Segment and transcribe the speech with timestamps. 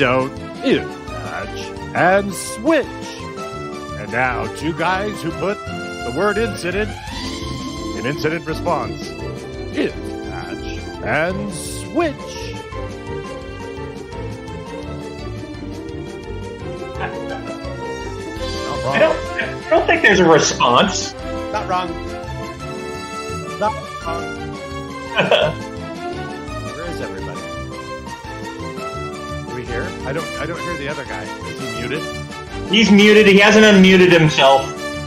[0.00, 1.60] rules are we don't if Patch
[1.94, 2.86] and switch.
[3.98, 6.90] And now, two guys who put the word incident
[7.98, 9.10] in incident response.
[9.76, 9.94] If
[10.30, 12.16] Patch and switch.
[16.98, 17.10] Not
[18.86, 19.18] I don't,
[19.66, 21.12] I don't think there's a response.
[21.52, 21.88] Not wrong.
[23.58, 23.72] Not
[24.06, 25.56] wrong.
[30.10, 30.26] I don't.
[30.40, 31.22] I don't hear the other guy.
[31.22, 32.02] Is he muted?
[32.68, 33.28] He's muted.
[33.28, 34.62] He hasn't unmuted himself.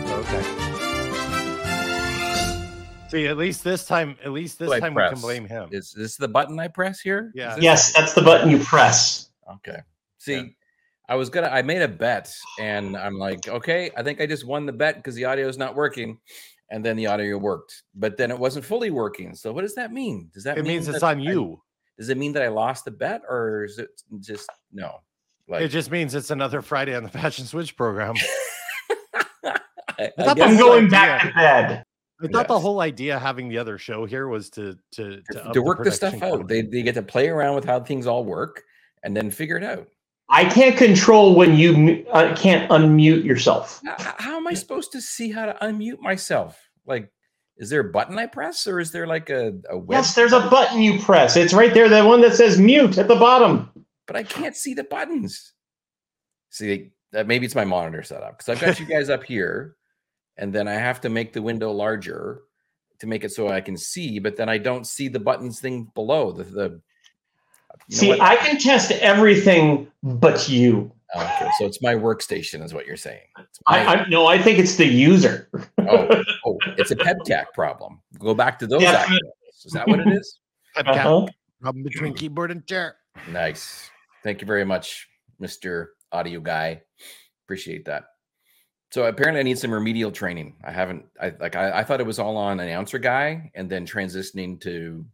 [0.09, 0.41] Okay.
[3.09, 5.67] See, at least this time, at least this Do I time we can blame him.
[5.73, 7.33] Is this the button I press here?
[7.35, 7.49] Yeah.
[7.49, 9.29] Is this- Yes, that's the button you press.
[9.55, 9.79] Okay.
[10.19, 10.43] See, Yeah.
[11.09, 11.49] I was gonna.
[11.49, 14.95] I made a bet, and I'm like, okay, I think I just won the bet
[14.95, 16.17] because the audio is not working,
[16.69, 19.35] and then the audio worked, but then it wasn't fully working.
[19.35, 20.29] So what does that mean?
[20.33, 21.61] Does that It mean means it's that on I- you.
[21.97, 25.01] Does it mean that I lost the bet, or is it just no?
[25.47, 28.15] Like It just means it's another Friday on the Patch and Switch program.
[29.43, 29.59] I,
[29.99, 31.83] I thought I'm going idea- back to bed.
[32.23, 35.61] I thought the whole idea having the other show here was to to to, to
[35.61, 36.19] work the production stuff out.
[36.19, 36.61] quality.
[36.61, 38.63] They they get to play around with how things all work,
[39.03, 39.87] and then figure it out.
[40.29, 43.81] I can't control when you mu- uh, can't unmute yourself.
[43.85, 46.57] H- h- How am I supposed to see how to unmute myself?
[46.85, 47.11] Like,
[47.57, 49.97] is there a button I press, or is there like a, a web?
[49.97, 51.35] Yes, there's a button you press.
[51.35, 53.69] It's right there, the one that says mute at the bottom.
[54.07, 55.53] but I can't see the buttons.
[56.49, 59.75] See, that maybe it's my monitor setup because I've got you guys up here,
[60.37, 62.41] and then I have to make the window larger
[62.99, 65.91] to make it so I can see, but then I don't see the buttons thing
[65.93, 66.43] below the.
[66.43, 66.81] the
[67.87, 68.21] you know See, what?
[68.21, 70.91] I can test everything but you.
[71.15, 73.21] Oh, okay, so it's my workstation, is what you're saying.
[73.39, 75.49] It's I, I no, I think it's the user.
[75.79, 78.01] oh, oh, it's a PEBKAC problem.
[78.17, 79.03] Go back to those Yeah.
[79.03, 79.65] acronyms.
[79.65, 80.39] Is that what it is?
[80.77, 81.25] Webcam Uh-huh.
[81.61, 82.95] problem between keyboard and chair.
[83.27, 83.91] Nice.
[84.23, 85.07] Thank you very much,
[85.41, 85.87] Mr.
[86.11, 86.81] Audio Guy.
[87.45, 88.05] Appreciate that.
[88.91, 90.55] So apparently I need some remedial training.
[90.63, 93.85] I haven't I like I, I thought it was all on announcer guy and then
[93.87, 95.05] transitioning to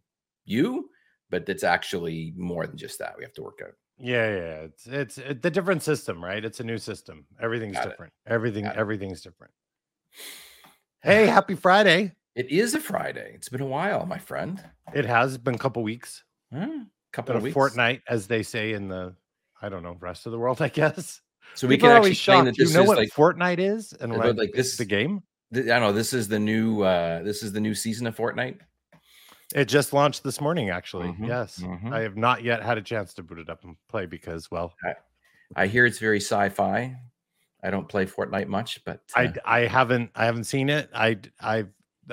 [0.44, 0.90] you,
[1.30, 3.14] but it's actually more than just that.
[3.18, 3.72] We have to work out.
[4.00, 4.54] Yeah, yeah.
[4.64, 6.44] It's it's it, the different system, right?
[6.44, 7.26] It's a new system.
[7.40, 7.90] Everything's Got it.
[7.90, 8.12] different.
[8.26, 8.76] Everything it.
[8.76, 9.52] everything's different.
[11.02, 12.12] Hey, happy Friday.
[12.34, 13.32] It is a Friday.
[13.34, 14.62] It's been a while, my friend.
[14.94, 16.22] It has been a couple weeks.
[16.52, 17.54] Hmm, couple of a weeks.
[17.54, 19.14] fortnight, as they say in the
[19.60, 21.20] I don't know, rest of the world, I guess.
[21.54, 22.44] So we People can actually shocked.
[22.46, 23.92] that You know is what like Fortnite is?
[24.00, 25.22] And like, like this is the game?
[25.52, 25.92] I don't know.
[25.92, 28.58] This is the new uh this is the new season of Fortnite.
[29.54, 31.08] It just launched this morning, actually.
[31.08, 31.58] Mhm, Yes.
[31.58, 31.92] mhm.
[31.92, 34.74] I have not yet had a chance to boot it up and play because, well,
[35.56, 36.96] I hear it's very sci-fi.
[37.62, 40.88] I don't play Fortnite much, but uh, I I haven't I haven't seen it.
[40.94, 41.66] I I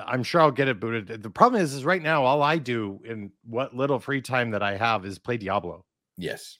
[0.05, 1.23] I'm sure I'll get it booted.
[1.23, 4.61] The problem is, is right now all I do in what little free time that
[4.63, 5.85] I have is play Diablo.
[6.17, 6.57] yes.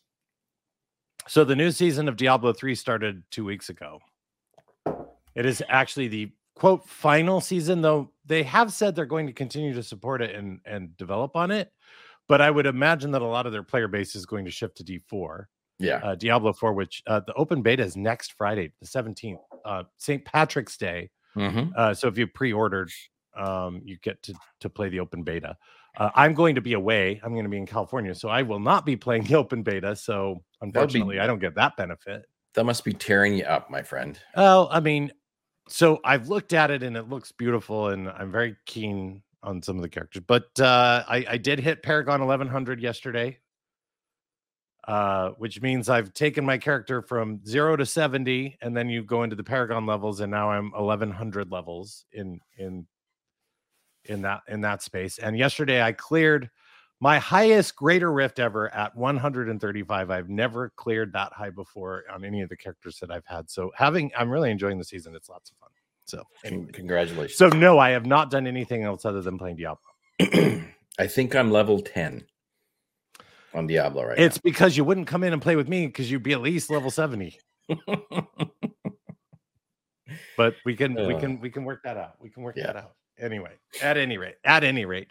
[1.28, 4.00] So the new season of Diablo 3 started two weeks ago.
[5.36, 9.74] It is actually the quote final season, though they have said they're going to continue
[9.74, 11.72] to support it and, and develop on it.
[12.28, 14.78] But I would imagine that a lot of their player base is going to shift
[14.78, 15.46] to D4,
[15.80, 16.02] Yeah.
[16.04, 20.24] uh, Diablo 4, which uh, the open beta is next Friday, the 17th, uh, St.
[20.26, 21.10] Patrick's Day.
[21.36, 21.72] Mhm.
[21.76, 22.92] Uh, so if you pre-ordered,
[23.36, 25.56] um, you get to to play the open beta.
[25.96, 27.22] Uh, I'm going to be away.
[27.24, 29.96] I'm going to be in California, so I will not be playing the open beta.
[29.96, 32.26] So unfortunately, I don't get that benefit.
[32.56, 34.20] That must be tearing you up, my friend.
[34.36, 35.12] Oh, I mean,
[35.68, 39.76] so I've looked at it and it looks beautiful, and I'm very keen on some
[39.76, 40.24] of the characters.
[40.28, 43.38] But uh, I, I did hit Paragon 1100 yesterday,
[44.88, 49.24] uh, which means I've taken my character from zero to 70, and then you go
[49.24, 52.88] into the Paragon levels, and now I'm 1100 levels in in
[54.06, 55.18] in that in that space.
[55.18, 56.50] And yesterday I cleared
[57.00, 60.10] my highest greater rift ever at 135.
[60.10, 63.50] I've never cleared that high before on any of the characters that I've had.
[63.50, 65.16] So having I'm really enjoying the season.
[65.16, 65.70] It's lots of fun.
[66.06, 66.72] So anyway.
[66.74, 67.38] Congratulations.
[67.38, 69.82] so no, I have not done anything else other than playing Diablo.
[71.00, 72.26] I think I'm level 10
[73.54, 76.24] on Diablo right It's because you wouldn't come in and play with me because you'd
[76.24, 77.38] be at least level 70.
[80.38, 81.20] But we can we Uh.
[81.20, 82.14] can we can work that out.
[82.22, 82.68] We can work Yeah.
[82.68, 82.92] that out.
[83.20, 85.08] Anyway, at any rate, at any rate,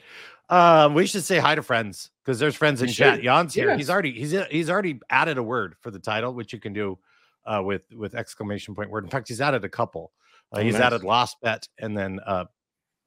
[0.48, 3.20] um, we should say hi to friends because there's friends in chat.
[3.22, 3.76] Jan's here.
[3.76, 6.98] He's already he's he's already added a word for the title, which you can do
[7.46, 9.04] uh, with with exclamation point word.
[9.04, 10.12] In fact, he's added a couple.
[10.52, 10.82] Uh, Oh, he's nice.
[10.82, 12.44] added lost bet and then uh,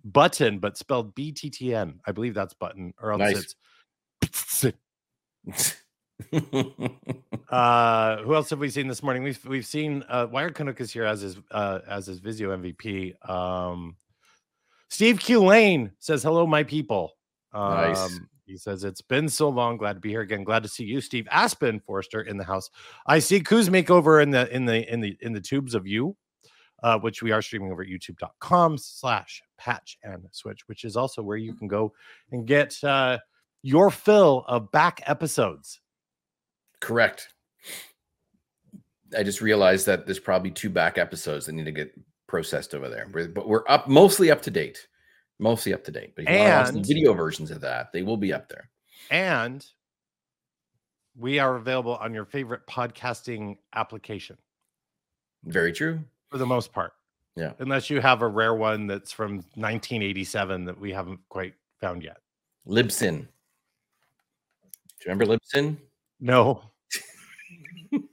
[0.03, 2.01] button, but spelled B T T N.
[2.05, 3.55] I believe that's button, or else Nice.
[4.21, 4.65] it's.
[7.49, 9.23] Uh, who else have we seen this morning?
[9.23, 13.27] We've we've seen uh, Wired Canuck is here as his uh, as his Visio MVP.
[13.27, 13.95] Um,
[14.89, 17.13] Steve Q Lane says hello, my people.
[17.53, 18.19] Um, Nice.
[18.49, 19.77] He says it's been so long.
[19.77, 20.43] Glad to be here again.
[20.43, 22.71] Glad to see you, Steve Aspen Forrester, in the house.
[23.05, 26.17] I see Kuzmik makeover in the in the in the in the tubes of you,
[26.81, 31.21] uh, which we are streaming over at youtube.com slash patch and switch, which is also
[31.21, 31.93] where you can go
[32.31, 33.19] and get uh,
[33.61, 35.79] your fill of back episodes.
[36.79, 37.29] Correct.
[39.15, 41.91] I just realized that there's probably two back episodes that need to get
[42.29, 44.87] processed over there, but we're up mostly up to date,
[45.39, 46.13] mostly up to date.
[46.15, 48.31] But if you want to watch the And- video versions of that, they will be
[48.31, 48.69] up there.
[49.11, 49.65] And
[51.17, 54.37] we are available on your favorite podcasting application
[55.43, 55.99] Very true.
[56.29, 56.93] for the most part.
[57.35, 57.53] Yeah.
[57.59, 62.17] Unless you have a rare one that's from 1987 that we haven't quite found yet.
[62.67, 63.21] Libsyn.
[63.21, 65.77] Do you remember Libsyn?
[66.19, 66.63] No.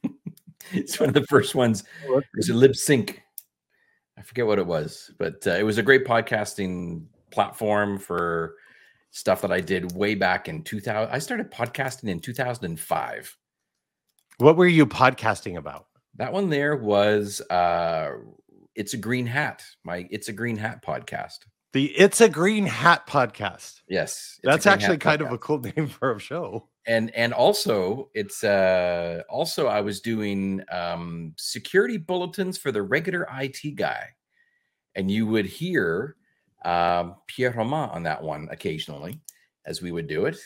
[0.72, 1.84] It's one of the first ones.
[2.04, 3.22] It was a lip sync.
[4.26, 8.56] Forget what it was, but uh, it was a great podcasting platform for
[9.12, 11.08] stuff that I did way back in 2000.
[11.14, 13.36] I started podcasting in 2005.
[14.38, 15.86] What were you podcasting about?
[16.16, 18.10] That one there was uh
[18.74, 21.38] It's a Green Hat, my It's a Green Hat podcast.
[21.72, 23.80] The It's a Green Hat podcast.
[23.88, 24.40] Yes.
[24.42, 26.68] That's actually kind of a cool name for a show.
[26.86, 33.26] and and also it's uh also i was doing um security bulletins for the regular
[33.40, 34.08] it guy
[34.96, 36.16] and you would hear
[36.64, 39.20] um pierre roman on that one occasionally
[39.66, 40.38] as we would do it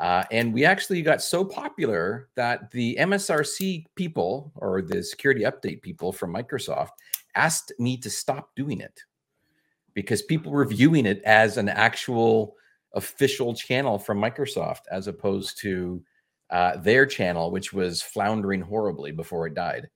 [0.00, 5.80] uh, and we actually got so popular that the msrc people or the security update
[5.82, 6.90] people from microsoft
[7.36, 9.00] asked me to stop doing it
[9.94, 12.56] because people were viewing it as an actual
[12.94, 16.02] official channel from Microsoft as opposed to
[16.50, 19.88] uh, their channel, which was floundering horribly before it died.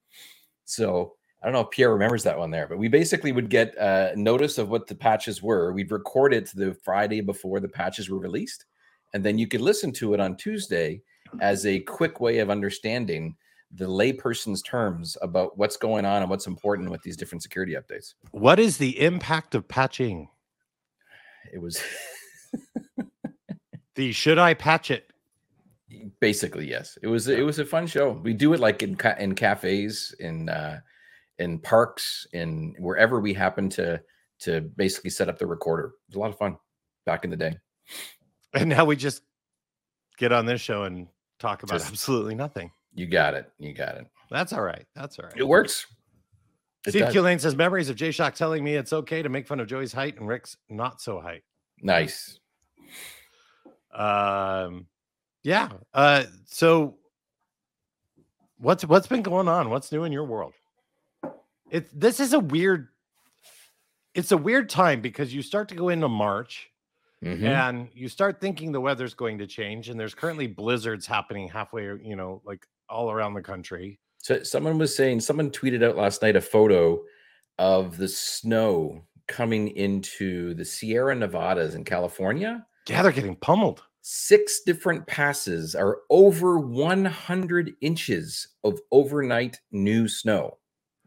[0.65, 3.77] So I don't know if Pierre remembers that one there, but we basically would get
[3.77, 5.71] uh, notice of what the patches were.
[5.71, 8.65] We'd record it the Friday before the patches were released,
[9.13, 11.01] and then you could listen to it on Tuesday
[11.39, 13.35] as a quick way of understanding
[13.71, 18.15] the layperson's terms about what's going on and what's important with these different security updates.
[18.31, 20.27] What is the impact of patching?
[21.53, 21.81] It was
[23.95, 25.05] The should I patch it?
[26.21, 29.15] basically yes it was it was a fun show we do it like in ca-
[29.19, 30.79] in cafes in uh
[31.39, 34.01] in parks in wherever we happen to
[34.39, 36.57] to basically set up the recorder it was a lot of fun
[37.05, 37.55] back in the day
[38.53, 39.21] And now we just
[40.17, 41.07] get on this show and
[41.39, 42.71] talk about Just- absolutely nothing.
[42.93, 44.85] you got it you got it That's all right.
[44.95, 45.37] That's all right.
[45.37, 45.85] it works
[46.85, 47.15] It Steve does.
[47.15, 49.93] Kulane says memories of Jay Shock telling me it's okay to make fun of Joey's
[49.93, 51.43] height and Rick's not so height.
[51.81, 52.39] nice
[53.93, 54.87] Um,
[55.43, 55.69] yeah.
[55.93, 56.97] Uh, so
[58.57, 59.69] what's what's been going on?
[59.69, 60.53] What's new in your world?
[61.71, 62.89] It's this is a weird.
[64.15, 66.69] It's a weird time because you start to go into March
[67.23, 67.43] Mhm.
[67.43, 71.83] and you start thinking the weather's going to change, and there's currently blizzards happening halfway,
[71.83, 73.99] you know, like all around the country.
[74.21, 77.01] so someone was saying someone tweeted out last night a photo
[77.57, 83.83] of the snow coming into the sierra nevadas in california Yeah, they're getting pummeled.
[84.01, 90.57] six different passes are over 100 inches of overnight new snow.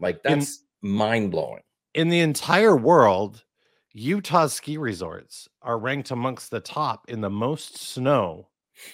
[0.02, 1.62] Like that's mind blowing.
[1.94, 3.44] in the entire world,
[3.92, 8.49] Utah's ski resorts are ranked amongst the top in the most snow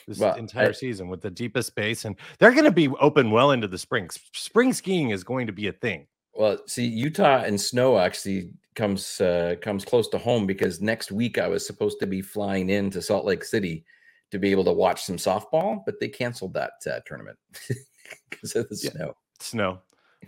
[0.07, 2.05] this Well, entire I- season with the deepest base.
[2.05, 4.09] And they're going to be open well into the spring.
[4.35, 6.07] Spring skiing is going to be a thing.
[6.35, 11.39] Well, see, Utah and snow actually comes uh, comes close to home because next week
[11.39, 13.85] I was supposed to be flying into Salt Lake City
[14.31, 17.39] to be able to watch some softball, but they canceled that uh, tournament
[18.31, 18.91] because of the Yeah.
[18.91, 19.17] snow.
[19.41, 19.79] Snow.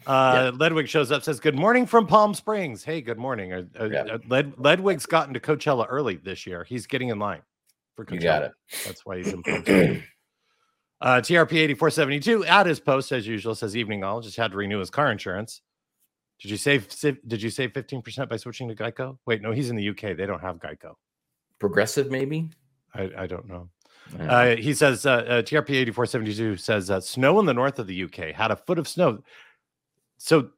[0.06, 2.82] Uh, Ledwig shows up, says, Good morning from Palm Springs.
[2.84, 3.52] Hey, good morning.
[3.52, 4.16] Uh, uh, Yeah.
[4.28, 6.64] Led- Ledwig's gotten to Coachella early this year.
[6.64, 7.42] He's getting in line
[7.96, 8.14] for Coachella.
[8.14, 8.52] You got it.
[8.86, 10.02] That's why he's in Palm Springs.
[11.02, 14.78] Uh, TRP 8472 at his post as usual says evening all just had to renew
[14.78, 15.62] his car insurance.
[16.42, 16.88] Did you save,
[17.26, 19.16] did you save 15% by switching to Geico?
[19.24, 20.14] Wait, no, he's in the UK.
[20.14, 20.92] They don't have Geico.
[21.58, 22.50] Progressive, maybe.
[22.94, 23.70] I, I don't know.
[24.18, 28.02] Uh, he says uh, uh, TRP 8472 says uh, snow in the north of the
[28.04, 29.22] UK had a foot of snow.
[30.22, 30.50] So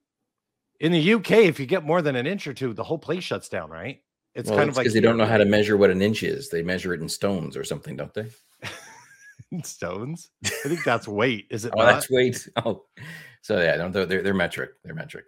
[0.81, 3.23] in the UK, if you get more than an inch or two, the whole place
[3.23, 4.03] shuts down, right?
[4.35, 6.25] It's Well, kind of like because they don't know how to measure what an inch
[6.25, 6.51] is.
[6.51, 8.27] They measure it in stones or something, don't they?
[9.63, 10.31] stones.
[10.45, 11.73] I think that's weight, is it?
[11.77, 11.93] Oh, not?
[11.93, 12.49] that's weight.
[12.65, 12.85] Oh,
[13.41, 14.71] so yeah, no, they're, they're they're metric.
[14.85, 15.27] They're metric.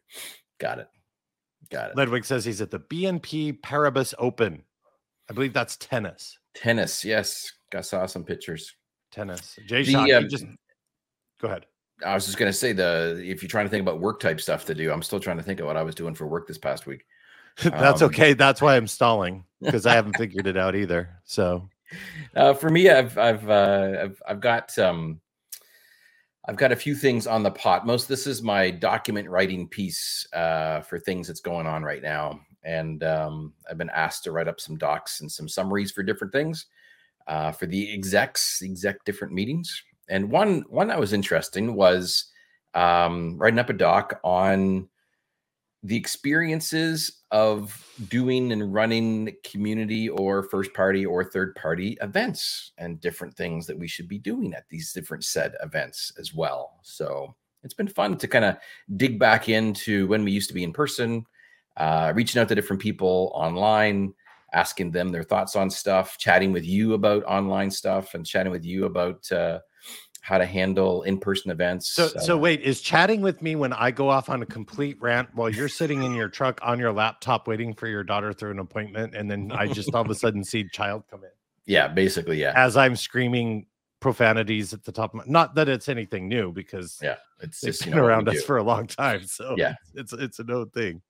[0.58, 0.88] Got it.
[1.70, 1.96] Got it.
[1.96, 4.64] Ledwig says he's at the BNP Paribas Open.
[5.30, 6.36] I believe that's tennis.
[6.54, 7.52] Tennis, yes.
[7.72, 8.74] I saw some pictures.
[9.10, 9.58] Tennis.
[9.66, 10.44] Jay Shock, um, just
[11.40, 11.66] go ahead.
[12.04, 14.64] I was just gonna say the if you're trying to think about work type stuff
[14.66, 16.58] to do, I'm still trying to think of what I was doing for work this
[16.58, 17.04] past week.
[17.62, 18.34] That's um, okay.
[18.34, 21.08] That's why I'm stalling because I haven't figured it out either.
[21.24, 21.68] So
[22.34, 25.20] uh, for me, I've I've uh, I've I've got um,
[26.46, 27.86] I've got a few things on the pot.
[27.86, 32.40] Most this is my document writing piece uh, for things that's going on right now,
[32.64, 36.32] and um, I've been asked to write up some docs and some summaries for different
[36.32, 36.66] things
[37.26, 39.82] uh, for the execs, exec different meetings.
[40.08, 42.26] And one one that was interesting was
[42.75, 44.88] um, writing up a doc on
[45.84, 53.00] the experiences of doing and running community or first party or third party events and
[53.02, 56.78] different things that we should be doing at these different said events as well.
[56.82, 58.56] So it's been fun to kind of
[58.96, 61.26] dig back into when we used to be in person,
[61.76, 64.14] uh, reaching out to different people online,
[64.54, 68.64] asking them their thoughts on stuff, chatting with you about online stuff, and chatting with
[68.64, 69.58] you about uh,
[70.20, 71.90] how to handle in-person events.
[71.90, 74.96] So, uh, so wait, is chatting with me when I go off on a complete
[75.02, 78.52] rant while you're sitting in your truck on your laptop waiting for your daughter through
[78.52, 81.30] an appointment, and then I just all of a sudden see child come in?
[81.66, 82.52] Yeah, basically, yeah.
[82.56, 83.66] As I'm screaming
[84.00, 87.78] profanities at the top of my, not that it's anything new because yeah, it's it's
[87.78, 88.40] just been you know, around us do.
[88.42, 89.26] for a long time.
[89.26, 89.75] So Yeah.
[89.94, 91.02] it's it's a known thing.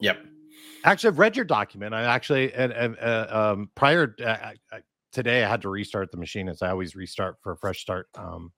[0.00, 0.18] Yep.
[0.84, 1.94] Actually, I've read your document.
[1.94, 4.80] I actually and, and uh, um, prior uh, I, I,
[5.12, 8.08] today, I had to restart the machine as I always restart for a fresh start
[8.16, 8.52] um,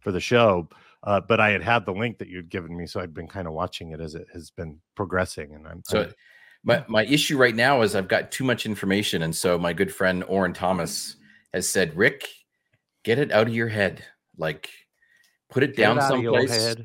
[0.00, 0.68] for the show.
[1.02, 3.46] Uh, but I had had the link that you'd given me, so I'd been kind
[3.46, 5.54] of watching it as it has been progressing.
[5.54, 6.14] And I'm So I'm-
[6.62, 9.94] my my issue right now is I've got too much information, and so my good
[9.94, 11.16] friend Orin Thomas
[11.54, 12.28] has said, Rick,
[13.02, 14.04] get it out of your head.
[14.36, 14.68] Like,
[15.48, 16.76] put it down out of your someplace.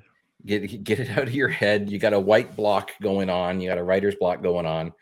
[0.45, 1.89] Get get it out of your head.
[1.89, 3.59] You got a white block going on.
[3.59, 4.93] You got a writer's block going on.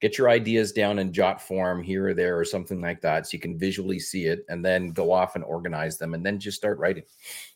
[0.00, 3.30] Get your ideas down in jot form here or there or something like that, so
[3.34, 6.56] you can visually see it, and then go off and organize them, and then just
[6.56, 7.04] start writing.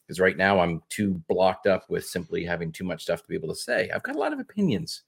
[0.06, 3.34] Because right now I'm too blocked up with simply having too much stuff to be
[3.34, 3.90] able to say.
[3.92, 5.02] I've got a lot of opinions.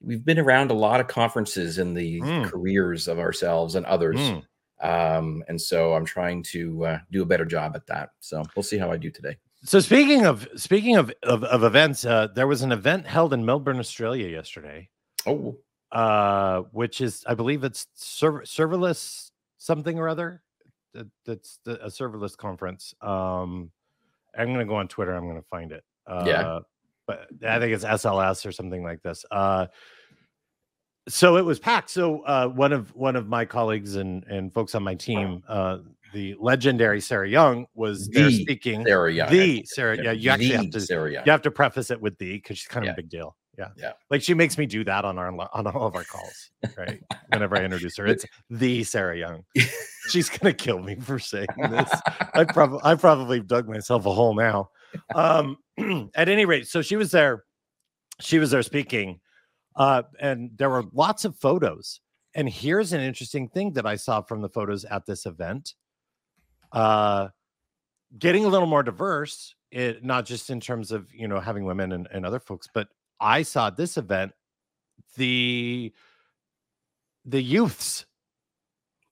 [0.00, 2.44] We've been around a lot of conferences in the Mm.
[2.46, 4.18] careers of ourselves and others.
[4.18, 4.42] Mm.
[4.80, 8.10] Um, and so I'm trying to uh, do a better job at that.
[8.18, 9.36] So we'll see how I do today.
[9.62, 13.44] So speaking of speaking of of, of events, uh, there was an event held in
[13.44, 14.88] Melbourne, Australia yesterday.
[15.26, 15.56] Oh,
[15.92, 20.42] uh, which is I believe it's server serverless something or other.
[20.94, 22.94] That, that's the, a serverless conference.
[23.02, 23.70] Um,
[24.36, 25.14] I'm gonna go on Twitter.
[25.14, 25.84] I'm gonna find it.
[26.06, 26.58] Uh, Yeah.
[27.06, 29.24] but I think it's SLS or something like this.
[29.30, 29.66] Uh,
[31.08, 31.90] so it was packed.
[31.90, 35.78] So uh, one of one of my colleagues and and folks on my team, uh,
[36.12, 38.84] the legendary Sarah Young, was there speaking.
[38.86, 39.30] Sarah Young.
[39.30, 39.64] The.
[39.66, 41.24] Sarah, yeah, you actually have to Sarah Young.
[41.26, 42.92] you have to preface it with the because she's kind of Yeah.
[42.92, 43.36] a big deal.
[43.58, 43.68] Yeah.
[43.76, 43.92] Yeah.
[44.10, 47.02] Like she makes me do that on our on all of our calls, right?
[47.28, 48.06] Whenever I introduce her.
[48.06, 49.44] It's the Sarah Young.
[50.08, 51.90] She's gonna kill me for saying this.
[52.34, 54.70] I probably I probably dug myself a hole now.
[55.14, 55.58] Um
[56.14, 57.44] at any rate, so she was there,
[58.20, 59.20] she was there speaking,
[59.76, 62.00] uh, and there were lots of photos.
[62.34, 65.74] And here's an interesting thing that I saw from the photos at this event.
[66.72, 67.28] Uh
[68.18, 71.92] getting a little more diverse, it not just in terms of you know having women
[71.92, 72.88] and, and other folks, but
[73.20, 74.32] I saw at this event
[75.16, 75.92] the
[77.24, 78.06] the youths.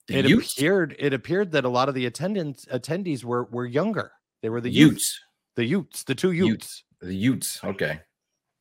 [0.07, 0.57] The it youths?
[0.57, 4.11] appeared it appeared that a lot of the attendants attendees were were younger.
[4.41, 5.19] They were the youths, Utes.
[5.55, 6.47] the youths, the two Utes.
[6.49, 6.83] youths.
[7.01, 7.63] The Utes.
[7.63, 7.99] Okay.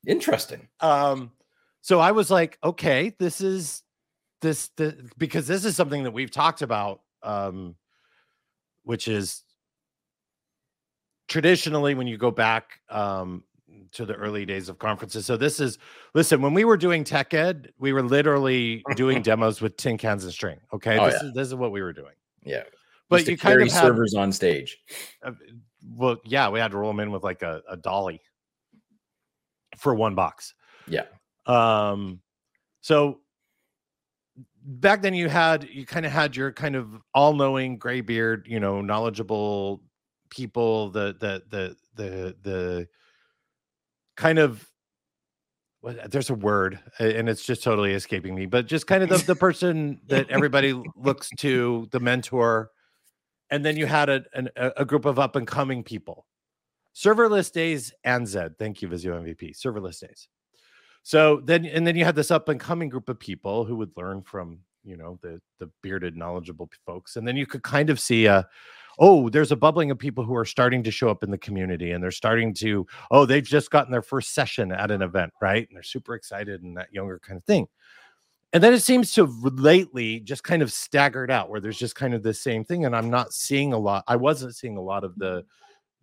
[0.06, 0.68] Interesting.
[0.80, 1.32] Um,
[1.80, 3.82] so I was like, okay, this is
[4.42, 7.74] this the because this is something that we've talked about, um,
[8.88, 9.42] which is
[11.28, 13.44] traditionally when you go back um
[13.92, 15.26] to the early days of conferences.
[15.26, 15.78] So this is
[16.14, 20.24] listen, when we were doing tech ed, we were literally doing demos with tin cans
[20.24, 20.58] and string.
[20.72, 20.98] Okay.
[20.98, 21.28] Oh, this yeah.
[21.28, 22.14] is this is what we were doing.
[22.42, 22.62] Yeah.
[23.10, 24.78] But you kind of had servers on stage.
[25.22, 25.32] uh,
[25.94, 28.22] well, yeah, we had to roll them in with like a, a dolly
[29.76, 30.54] for one box.
[30.86, 31.04] Yeah.
[31.44, 32.20] Um,
[32.80, 33.20] so
[34.68, 38.60] back then you had you kind of had your kind of all-knowing gray beard, you
[38.60, 39.82] know, knowledgeable
[40.30, 42.88] people, the the the the the
[44.16, 44.68] kind of
[45.80, 49.18] what there's a word and it's just totally escaping me, but just kind of the,
[49.18, 52.70] the person that everybody looks to, the mentor,
[53.50, 56.26] and then you had a, an, a a group of up and coming people.
[56.94, 58.58] Serverless days and Zed.
[58.58, 59.56] Thank you, Visio MVP.
[59.56, 60.28] Serverless days.
[61.08, 63.92] So then, and then you had this up and coming group of people who would
[63.96, 67.98] learn from you know the the bearded, knowledgeable folks, and then you could kind of
[67.98, 68.46] see a,
[68.98, 71.92] oh, there's a bubbling of people who are starting to show up in the community,
[71.92, 75.66] and they're starting to, oh, they've just gotten their first session at an event, right?
[75.66, 77.68] And they're super excited and that younger kind of thing.
[78.52, 82.12] And then it seems to lately just kind of staggered out where there's just kind
[82.12, 82.84] of the same thing.
[82.84, 84.04] And I'm not seeing a lot.
[84.08, 85.46] I wasn't seeing a lot of the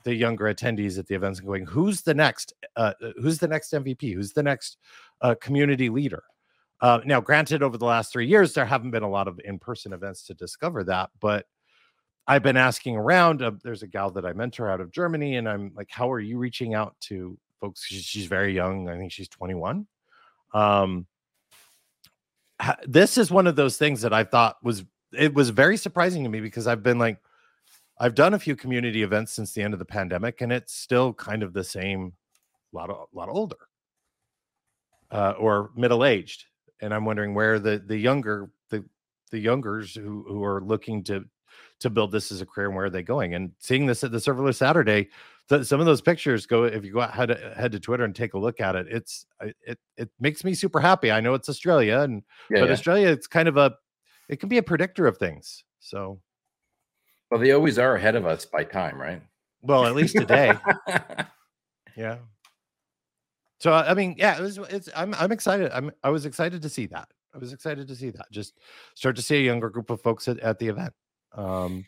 [0.06, 3.48] the younger attendees at the events and going, who's the next uh uh, who's the
[3.48, 4.14] next MVP?
[4.14, 4.78] Who's the next
[5.22, 6.24] uh community leader?
[6.80, 9.92] Uh now granted, over the last three years, there haven't been a lot of in-person
[9.92, 11.46] events to discover that, but
[12.28, 13.42] I've been asking around.
[13.42, 16.20] Uh, there's a gal that I mentor out of Germany, and I'm like, "How are
[16.20, 18.90] you reaching out to folks?" She's, she's very young.
[18.90, 19.86] I think she's 21.
[20.54, 21.06] Um,
[22.88, 24.84] this is one of those things that I thought was
[25.14, 27.20] it was very surprising to me because I've been like,
[27.98, 31.14] I've done a few community events since the end of the pandemic, and it's still
[31.14, 32.14] kind of the same,
[32.74, 33.56] a lot of a lot older,
[35.12, 36.46] uh, or middle aged,
[36.82, 38.84] and I'm wondering where the the younger the
[39.32, 41.26] the youngers who who are looking to
[41.80, 43.34] to build this as a career and where are they going?
[43.34, 45.10] And seeing this at the serverless saturday
[45.48, 48.16] some of those pictures go if you go out head to, head to twitter and
[48.16, 49.26] take a look at it it's
[49.62, 51.12] it it makes me super happy.
[51.12, 52.74] I know it's australia and yeah, but yeah.
[52.74, 53.76] australia it's kind of a
[54.28, 56.20] it can be a predictor of things so
[57.36, 59.22] well they always are ahead of us by time right
[59.62, 60.54] well at least today
[61.98, 62.18] yeah
[63.60, 64.60] so I mean, yeah, it was.
[64.70, 64.90] It's.
[64.96, 65.16] I'm.
[65.16, 65.72] I'm excited.
[65.74, 65.92] I'm.
[66.04, 67.08] I was excited to see that.
[67.34, 68.30] I was excited to see that.
[68.32, 68.60] Just
[68.94, 70.94] start to see a younger group of folks at, at the event.
[71.34, 71.86] Um,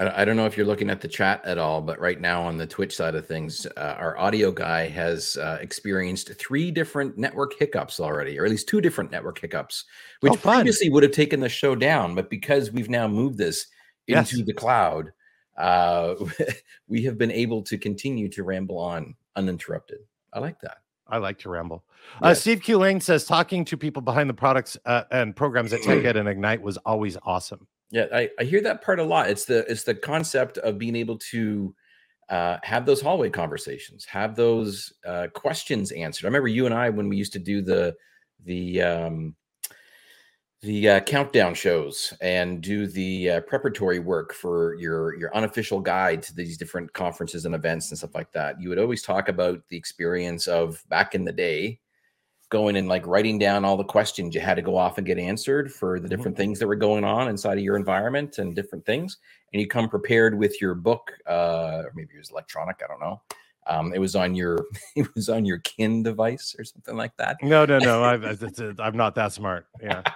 [0.00, 2.42] I, I don't know if you're looking at the chat at all, but right now
[2.42, 7.16] on the Twitch side of things, uh, our audio guy has uh, experienced three different
[7.16, 9.84] network hiccups already, or at least two different network hiccups,
[10.20, 12.14] which oh, previously would have taken the show down.
[12.14, 13.66] But because we've now moved this
[14.06, 14.46] into yes.
[14.46, 15.12] the cloud,
[15.56, 16.14] uh,
[16.88, 19.98] we have been able to continue to ramble on uninterrupted.
[20.32, 20.78] I like that.
[21.08, 21.84] I like to ramble.
[22.22, 22.38] Uh, yes.
[22.38, 25.80] Uh, Steve Q Lane says talking to people behind the products uh, and programs at
[25.80, 27.66] TechEd and Ignite was always awesome.
[27.90, 29.28] Yeah, I, I hear that part a lot.
[29.28, 31.74] It's the it's the concept of being able to
[32.28, 36.26] uh, have those hallway conversations, have those uh, questions answered.
[36.26, 37.96] I remember you and I when we used to do the
[38.44, 39.34] the um,
[40.62, 46.22] the uh, countdown shows and do the uh, preparatory work for your your unofficial guide
[46.22, 48.60] to these different conferences and events and stuff like that.
[48.60, 51.80] You would always talk about the experience of back in the day
[52.50, 55.18] going and like writing down all the questions you had to go off and get
[55.18, 56.10] answered for the mm-hmm.
[56.10, 56.42] different mm-hmm.
[56.42, 59.18] things that were going on inside of your environment and different things
[59.52, 63.00] and you come prepared with your book uh or maybe it was electronic i don't
[63.00, 63.20] know
[63.66, 67.36] um, it was on your it was on your kin device or something like that.
[67.42, 68.14] No no no I,
[68.78, 69.66] i'm not that smart.
[69.82, 70.02] Yeah.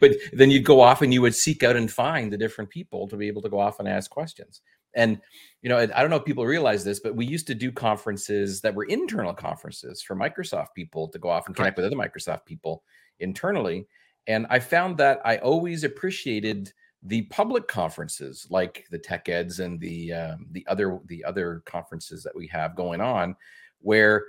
[0.00, 3.08] But then you'd go off and you would seek out and find the different people
[3.08, 4.62] to be able to go off and ask questions.
[4.94, 5.20] And
[5.60, 8.60] you know, I don't know if people realize this, but we used to do conferences
[8.62, 12.46] that were internal conferences for Microsoft people to go off and connect with other Microsoft
[12.46, 12.84] people
[13.18, 13.86] internally.
[14.28, 16.72] And I found that I always appreciated
[17.06, 22.22] the public conferences like the tech eds and the um, the other the other conferences
[22.22, 23.34] that we have going on
[23.80, 24.24] where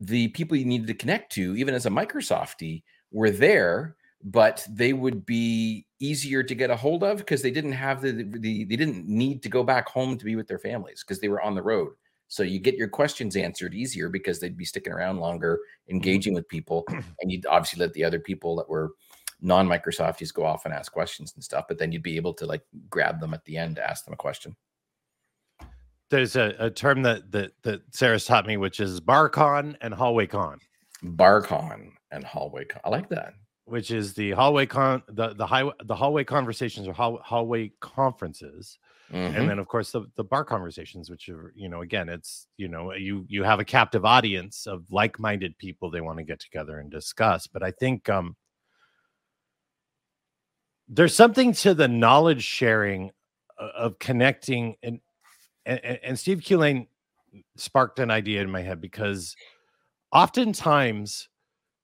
[0.00, 4.92] the people you needed to connect to even as a microsofty were there but they
[4.92, 8.76] would be easier to get a hold of because they didn't have the, the they
[8.76, 11.54] didn't need to go back home to be with their families because they were on
[11.54, 11.92] the road
[12.28, 15.96] so you get your questions answered easier because they'd be sticking around longer mm-hmm.
[15.96, 18.92] engaging with people and you'd obviously let the other people that were
[19.42, 22.46] non microsofties go off and ask questions and stuff but then you'd be able to
[22.46, 24.56] like grab them at the end to ask them a question.
[26.10, 30.26] There's a, a term that that that sarah's taught me which is barcon and hallway
[30.26, 30.58] con.
[31.02, 32.80] Barcon and hallway con.
[32.84, 33.34] I like that.
[33.64, 38.78] Which is the hallway con the the highway the hallway conversations or hall, hallway conferences.
[39.12, 39.36] Mm-hmm.
[39.36, 42.66] and then of course the, the bar conversations which are you know again it's you
[42.66, 46.78] know you you have a captive audience of like-minded people they want to get together
[46.78, 47.46] and discuss.
[47.46, 48.36] But i think um
[50.94, 53.10] there's something to the knowledge sharing
[53.58, 55.00] uh, of connecting and
[55.64, 56.86] and, and steve q
[57.56, 59.36] sparked an idea in my head because
[60.12, 61.28] oftentimes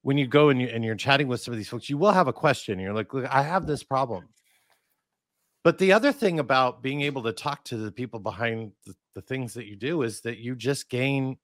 [0.02, 2.12] when you go and, you, and you're chatting with some of these folks, you will
[2.12, 2.78] have a question.
[2.78, 4.28] You're like, look, I have this problem.
[5.64, 9.22] But the other thing about being able to talk to the people behind the, the
[9.22, 11.36] things that you do is that you just gain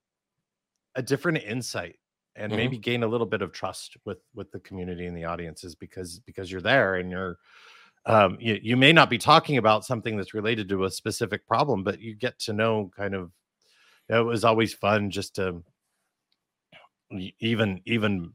[0.95, 1.97] a different insight
[2.37, 2.57] and mm-hmm.
[2.57, 6.19] maybe gain a little bit of trust with with the community and the audiences because
[6.21, 7.39] because you're there and you're
[8.07, 11.83] um, you, you may not be talking about something that's related to a specific problem,
[11.83, 13.31] but you get to know kind of.
[14.09, 15.63] You know, it was always fun just to
[17.41, 18.33] even even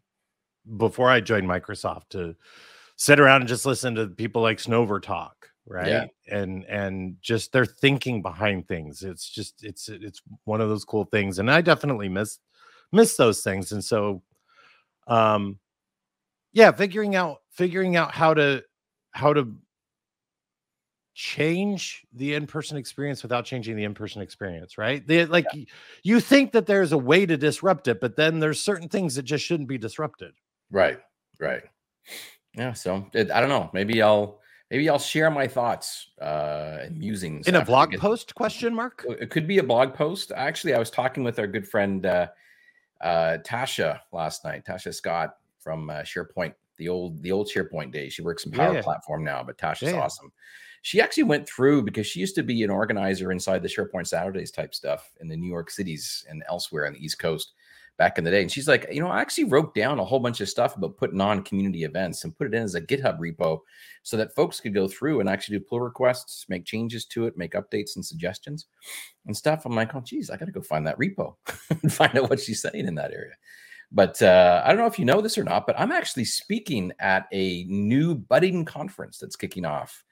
[0.78, 2.36] before I joined Microsoft to
[2.96, 5.88] sit around and just listen to people like Snover talk, right?
[5.88, 6.06] Yeah.
[6.28, 9.04] And and just their thinking behind things.
[9.04, 12.40] It's just it's it's one of those cool things, and I definitely miss
[12.92, 13.72] miss those things.
[13.72, 14.22] And so,
[15.08, 15.60] um,
[16.54, 18.64] yeah, figuring out figuring out how to
[19.12, 19.56] how to
[21.14, 25.66] change the in-person experience without changing the in-person experience right they, like yeah.
[26.02, 29.24] you think that there's a way to disrupt it but then there's certain things that
[29.24, 30.32] just shouldn't be disrupted
[30.72, 31.00] Right.
[31.40, 31.64] Right.
[32.56, 32.74] Yeah.
[32.74, 33.70] So it, I don't know.
[33.74, 38.74] Maybe I'll maybe I'll share my thoughts uh and musings in a blog post question
[38.74, 42.06] mark it could be a blog post actually i was talking with our good friend
[42.06, 42.28] uh
[43.02, 48.14] uh tasha last night tasha scott from uh, sharepoint the old the old SharePoint days.
[48.14, 48.82] She works in Power yeah.
[48.82, 50.32] Platform now, but Tasha's Yeah, awesome.
[50.82, 54.50] She actually went through because she used to be an organizer inside the SharePoint Saturdays
[54.50, 57.54] type stuff in the New York cities and elsewhere on the East Coast
[58.00, 58.42] back in the day.
[58.42, 60.98] And she's like, you know, I actually wrote down a whole bunch of stuff about
[60.98, 63.60] putting on community events and put it in as a GitHub repo
[64.02, 67.38] so that folks could go through and actually do pull requests, make changes to it,
[67.38, 68.66] make updates and suggestions
[69.28, 69.66] and stuff.
[69.66, 71.36] I'm like, oh, geez, I got to go find that repo
[71.84, 73.34] and find out what she's saying in that area.
[73.92, 76.94] But uh, I don't know if you know this or not, but I'm actually speaking
[77.00, 80.04] at a new budding conference that's kicking off.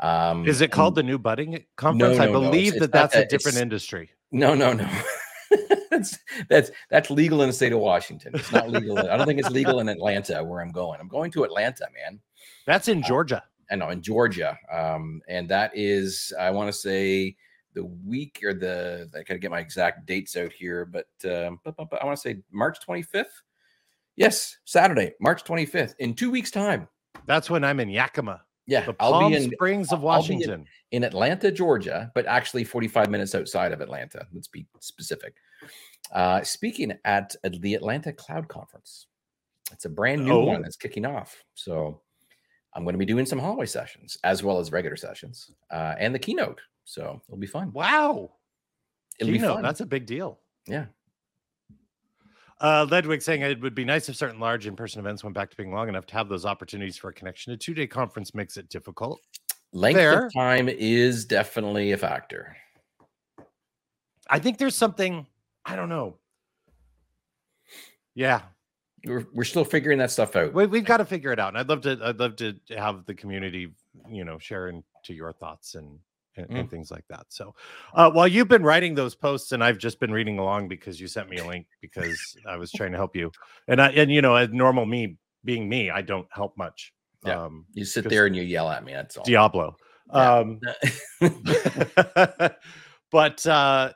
[0.00, 2.18] Um, Is it called and- the new budding conference?
[2.18, 4.10] no, I no, it's- believe it's that that's a different industry.
[4.30, 4.88] No, no, no.
[5.90, 8.32] that's that's that's legal in the state of Washington.
[8.34, 8.98] It's not legal.
[8.98, 11.00] I don't think it's legal in Atlanta where I'm going.
[11.00, 12.20] I'm going to Atlanta, man.
[12.66, 13.42] That's in Georgia.
[13.70, 17.36] I know in Georgia, um, and that is I want to say
[17.74, 22.04] the week or the I gotta get my exact dates out here, but um, I
[22.04, 23.26] want to say March 25th.
[24.16, 26.88] Yes, Saturday, March 25th, in two weeks' time.
[27.26, 30.04] That's when I'm in Yakima, Yeah, the I'll be in Springs of I'll in-
[30.38, 30.64] Washington.
[30.92, 34.26] in Atlanta, Georgia, but actually 45 minutes outside of Atlanta.
[34.32, 35.34] Let's be specific.
[36.12, 39.06] Uh, speaking at the Atlanta Cloud Conference,
[39.72, 40.62] it's a brand new one Oh.
[40.62, 41.44] that's kicking off.
[41.54, 42.00] So
[42.74, 46.14] I'm going to be doing some hallway sessions as well as regular sessions uh, and
[46.14, 46.60] the keynote.
[46.84, 47.72] So it'll be fun.
[47.72, 48.32] Wow.
[49.18, 49.62] It'll be Keynote, fun.
[49.62, 50.38] That's a big deal.
[50.66, 50.86] yeah.
[52.60, 55.56] Uh, Ledwig saying it would be nice if certain large in-person events went back to
[55.56, 57.52] being long enough to have those opportunities for a connection.
[57.54, 59.18] A two-day conference makes it difficult.
[59.72, 60.26] Length Fair.
[60.26, 62.56] of time is definitely a factor.
[64.28, 65.26] I think there's something
[65.64, 66.16] I don't know.
[68.14, 68.42] Yeah,
[69.06, 70.52] We're, we're still figuring that stuff out.
[70.52, 71.98] we, we've got to figure it out, and I'd love to.
[72.02, 73.72] I'd love to have the community,
[74.10, 75.98] you know, share into your thoughts and
[76.36, 76.60] and, Mm.
[76.60, 77.26] and things like that.
[77.28, 77.54] So,
[77.94, 81.06] uh, while you've been writing those posts, and I've just been reading along because you
[81.08, 83.32] sent me a link because I was trying to help you,
[83.68, 86.92] and I and you know, as normal me being me, I don't help much.
[87.24, 87.44] Yeah.
[87.44, 88.92] Um, You sit there and you yell at me.
[88.92, 89.24] That's all.
[89.24, 89.76] Diablo.
[90.12, 90.38] Yeah.
[90.38, 90.60] Um,
[93.10, 93.92] but uh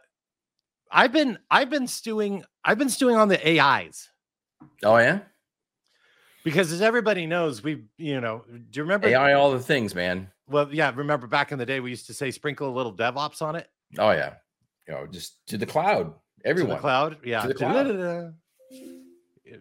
[0.90, 4.10] I've been I've been stewing I've been stewing on the AIs
[4.82, 5.20] oh, yeah?
[6.44, 10.30] Because as everybody knows, we you know, do you remember AI, all the things, man.
[10.48, 13.42] well yeah, remember back in the day we used to say sprinkle a little DevOps
[13.42, 14.34] on it Oh yeah,
[14.86, 16.12] you know, just to the cloud.
[16.12, 16.78] to Everyone.
[16.78, 17.16] cloud.
[17.24, 17.46] Yeah.
[17.46, 18.34] the cloud.
[18.70, 19.56] Yeah,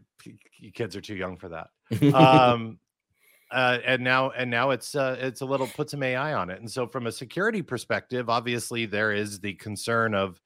[0.60, 1.68] You kids are too young for that.
[2.14, 2.80] um
[3.52, 6.60] uh, and now and now it's uh, it's a little put some AI on it.
[6.60, 10.42] And so from a security perspective, obviously there is the concern of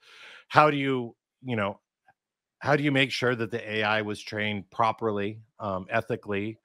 [0.50, 1.80] how do you you know
[2.60, 6.58] how do you make sure that the AI was trained properly, um, ethically,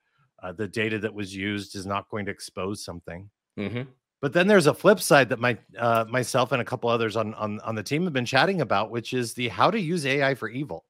[0.43, 3.29] uh, the data that was used is not going to expose something.
[3.57, 3.83] hmm
[4.21, 7.35] But then there's a flip side that my uh, myself and a couple others on,
[7.35, 10.35] on on the team have been chatting about, which is the how to use AI
[10.35, 10.85] for evil.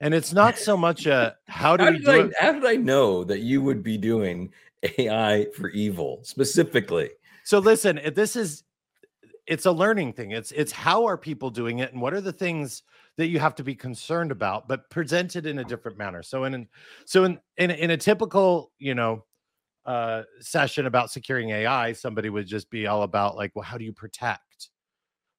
[0.00, 2.64] And it's not so much a how do How we do I, it how did
[2.64, 4.52] I know that you would be doing
[4.98, 7.10] AI for evil specifically?
[7.44, 8.64] So listen, this is
[9.46, 10.32] it's a learning thing.
[10.32, 12.82] It's it's how are people doing it and what are the things
[13.16, 16.22] that you have to be concerned about, but presented in a different manner.
[16.22, 16.68] So in
[17.04, 19.24] so in in, in a typical, you know,
[19.84, 23.84] uh session about securing AI, somebody would just be all about like, well, how do
[23.84, 24.70] you protect?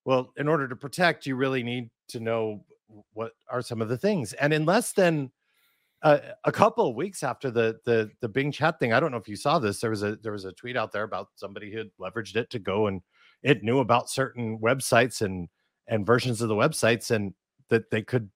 [0.05, 2.63] Well, in order to protect, you really need to know
[3.13, 4.33] what are some of the things.
[4.33, 5.31] And in less than
[6.03, 9.17] uh, a couple of weeks after the the the Bing chat thing, I don't know
[9.17, 9.79] if you saw this.
[9.79, 12.49] There was a there was a tweet out there about somebody who had leveraged it
[12.51, 13.01] to go and
[13.43, 15.49] it knew about certain websites and
[15.87, 17.33] and versions of the websites and
[17.69, 18.29] that they could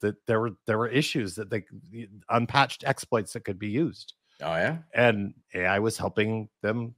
[0.00, 1.64] that there were there were issues that they
[2.30, 6.94] unpatched exploits that could be used Oh yeah, and AI was helping them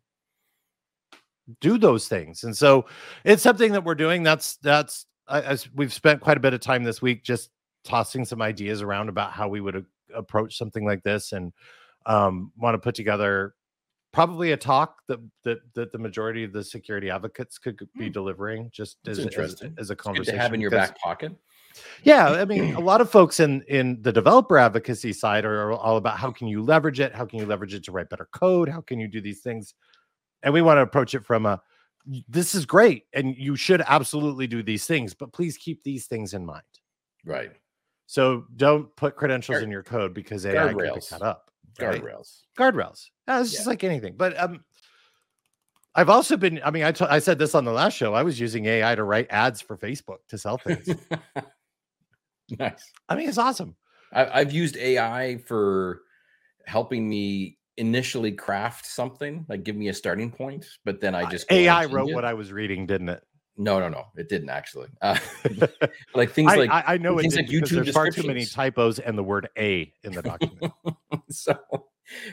[1.60, 2.44] do those things.
[2.44, 2.86] And so
[3.24, 4.22] it's something that we're doing.
[4.22, 7.50] That's that's I- as we've spent quite a bit of time this week just
[7.84, 11.52] tossing some ideas around about how we would a- approach something like this, and
[12.06, 13.54] um, want to put together
[14.12, 18.12] probably a talk that that that the majority of the security advocates could be Hmm.
[18.12, 19.74] delivering just as, as interesting.
[19.78, 21.32] as a good conversation to have in your back pocket.
[22.04, 25.96] Yeah, I mean, a lot of folks in in the developer advocacy side are all
[25.96, 28.68] about how can you leverage it, how can you leverage it to write better code,
[28.68, 29.74] how can you do these things,
[30.42, 31.60] and we want to approach it from a
[32.28, 36.34] this is great and you should absolutely do these things, but please keep these things
[36.34, 36.62] in mind.
[37.24, 37.52] Right,
[38.06, 41.52] So don't put credentials Guard- in your code because AI can pick that up.
[41.80, 42.02] right?
[42.02, 42.40] guardrails.
[42.58, 43.06] Guardrails.
[43.28, 44.14] Yeah, it's just like anything.
[44.16, 44.64] But um,
[45.94, 46.60] I've also been.
[46.64, 48.14] I mean, I t- I said this on the last show.
[48.14, 50.88] I was using AI to write ads for Facebook to sell things.
[52.58, 52.92] nice.
[53.08, 53.76] I mean, it's awesome.
[54.12, 56.02] I, I've used AI for
[56.66, 61.46] helping me initially craft something, like give me a starting point, but then I just
[61.50, 62.14] and AI wrote it.
[62.14, 63.22] what I was reading, didn't it?
[63.56, 64.88] No, no, no, it didn't actually.
[65.00, 65.18] Uh,
[66.14, 68.26] like things I, like I, I know it things did like YouTube there's far too
[68.26, 70.72] many typos and the word "a" in the document.
[71.30, 71.56] so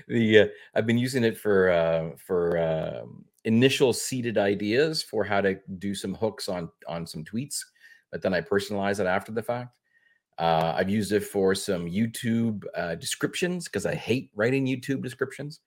[0.08, 3.02] the uh, I've been using it for uh, for uh,
[3.46, 7.60] initial seeded ideas for how to do some hooks on on some tweets,
[8.12, 9.76] but then I personalize it after the fact.
[10.40, 15.60] Uh, I've used it for some YouTube uh, descriptions because I hate writing YouTube descriptions.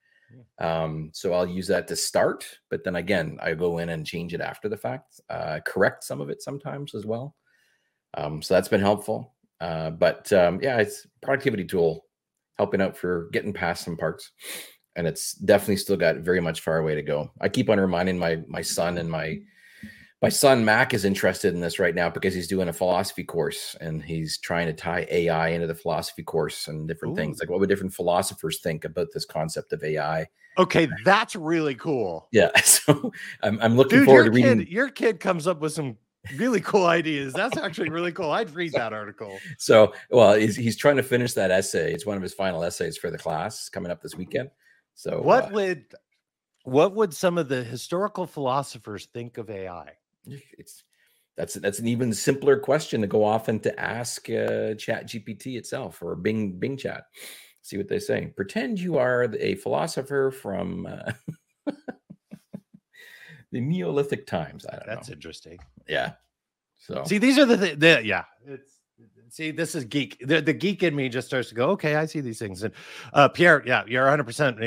[0.59, 4.33] Um, so I'll use that to start, but then again, I go in and change
[4.33, 7.35] it after the fact, uh, correct some of it sometimes as well.
[8.15, 9.35] Um, so that's been helpful.
[9.61, 12.05] Uh, but um, yeah, it's productivity tool
[12.57, 14.31] helping out for getting past some parts,
[14.95, 17.31] and it's definitely still got very much far away to go.
[17.41, 19.37] I keep on reminding my my son and my
[20.23, 23.75] my son Mac is interested in this right now because he's doing a philosophy course
[23.81, 27.17] and he's trying to tie AI into the philosophy course and different Ooh.
[27.17, 27.41] things.
[27.41, 30.25] Like, what would different philosophers think about this concept of AI?
[30.57, 32.29] Okay, that's really cool.
[32.31, 34.59] Yeah, so I'm, I'm looking Dude, forward to reading.
[34.59, 35.97] Kid, your kid comes up with some
[36.37, 37.33] really cool ideas.
[37.33, 38.31] That's actually really cool.
[38.31, 39.37] I'd read that article.
[39.57, 41.91] So, well, he's, he's trying to finish that essay.
[41.91, 44.51] It's one of his final essays for the class coming up this weekend.
[44.95, 45.85] So, what uh, would
[46.63, 49.97] what would some of the historical philosophers think of AI?
[50.57, 50.83] It's
[51.35, 55.57] that's that's an even simpler question to go off and to ask uh, Chat GPT
[55.57, 57.05] itself or Bing Bing Chat.
[57.61, 58.27] See what they say.
[58.35, 61.11] Pretend you are a philosopher from uh,
[63.51, 64.65] the Neolithic times.
[64.65, 65.13] I don't that's know.
[65.13, 65.59] interesting.
[65.87, 66.13] Yeah.
[66.77, 68.25] So see, these are the, th- the yeah.
[68.45, 68.79] It's
[69.33, 70.19] see, this is geek.
[70.25, 72.63] The, the geek in me just starts to go, okay, I see these things.
[72.63, 72.73] And
[73.13, 74.23] uh, Pierre, yeah, you're 100.
[74.25, 74.59] percent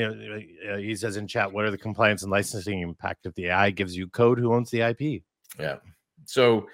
[0.79, 3.95] He says in chat, what are the compliance and licensing impact if the AI gives
[3.95, 4.39] you code?
[4.39, 5.23] Who owns the IP?
[5.59, 5.77] Yeah.
[6.25, 6.67] So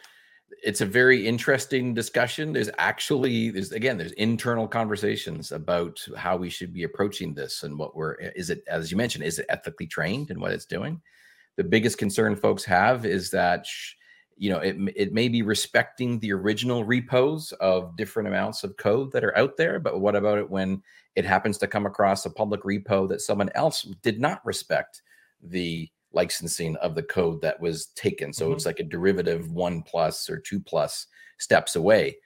[0.63, 2.53] it's a very interesting discussion.
[2.53, 7.77] There's actually there's again there's internal conversations about how we should be approaching this and
[7.77, 11.01] what we're is it as you mentioned is it ethically trained and what it's doing.
[11.55, 13.65] The biggest concern folks have is that
[14.37, 19.11] you know it it may be respecting the original repos of different amounts of code
[19.11, 20.81] that are out there, but what about it when
[21.15, 25.01] it happens to come across a public repo that someone else did not respect
[25.41, 28.31] the licensing of the code that was taken.
[28.31, 28.55] So mm-hmm.
[28.55, 31.07] it's like a derivative one plus or two plus
[31.39, 32.17] steps away.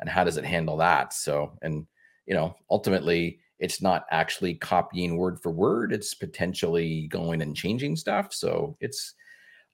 [0.00, 1.12] And how does it handle that?
[1.12, 1.86] So, and
[2.26, 7.94] you know, ultimately, it's not actually copying word for word, it's potentially going and changing
[7.94, 8.34] stuff.
[8.34, 9.14] So it's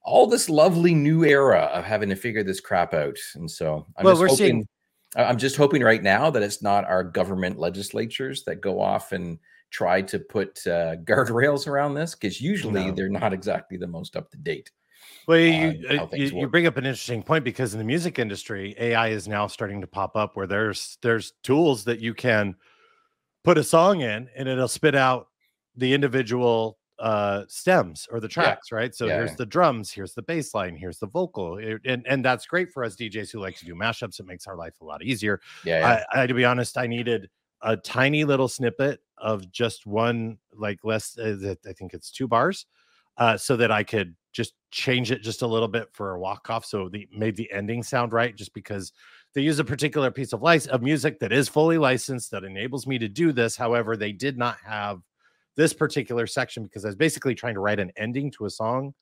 [0.02, 3.16] all this lovely new era of having to figure this crap out.
[3.34, 4.68] And so I'm well, we're hoping, seeing.
[5.16, 9.38] I'm just hoping right now that it's not our government legislatures that go off and
[9.70, 12.92] try to put uh, guardrails around this because usually no.
[12.92, 14.70] they're not exactly the most up to date.
[15.26, 18.74] Well, you, uh, you, you, bring up an interesting point because in the music industry,
[18.78, 22.56] AI is now starting to pop up where there's there's tools that you can
[23.44, 25.28] put a song in and it'll spit out
[25.76, 28.76] the individual uh stems or the tracks yeah.
[28.76, 32.04] right so yeah, here's the drums here's the bass line here's the vocal it, and
[32.08, 34.74] and that's great for us djs who like to do mashups it makes our life
[34.80, 37.30] a lot easier yeah, I, I, to be honest i needed
[37.62, 42.66] a tiny little snippet of just one, like less, uh, I think it's two bars,
[43.16, 46.50] uh, so that I could just change it just a little bit for a walk
[46.50, 46.64] off.
[46.64, 48.92] So the made the ending sound right, just because
[49.34, 52.86] they use a particular piece of license of music that is fully licensed that enables
[52.86, 53.56] me to do this.
[53.56, 55.00] However, they did not have
[55.56, 58.94] this particular section because I was basically trying to write an ending to a song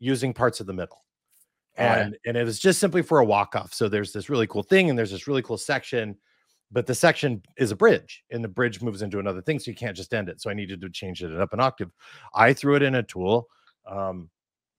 [0.00, 1.04] using parts of the middle.
[1.76, 2.20] And right.
[2.26, 3.72] and it was just simply for a walk off.
[3.72, 6.16] So there's this really cool thing, and there's this really cool section
[6.74, 9.76] but the section is a bridge and the bridge moves into another thing so you
[9.76, 11.90] can't just end it so i needed to change it up an octave.
[12.34, 13.48] I threw it in a tool
[13.86, 14.28] um,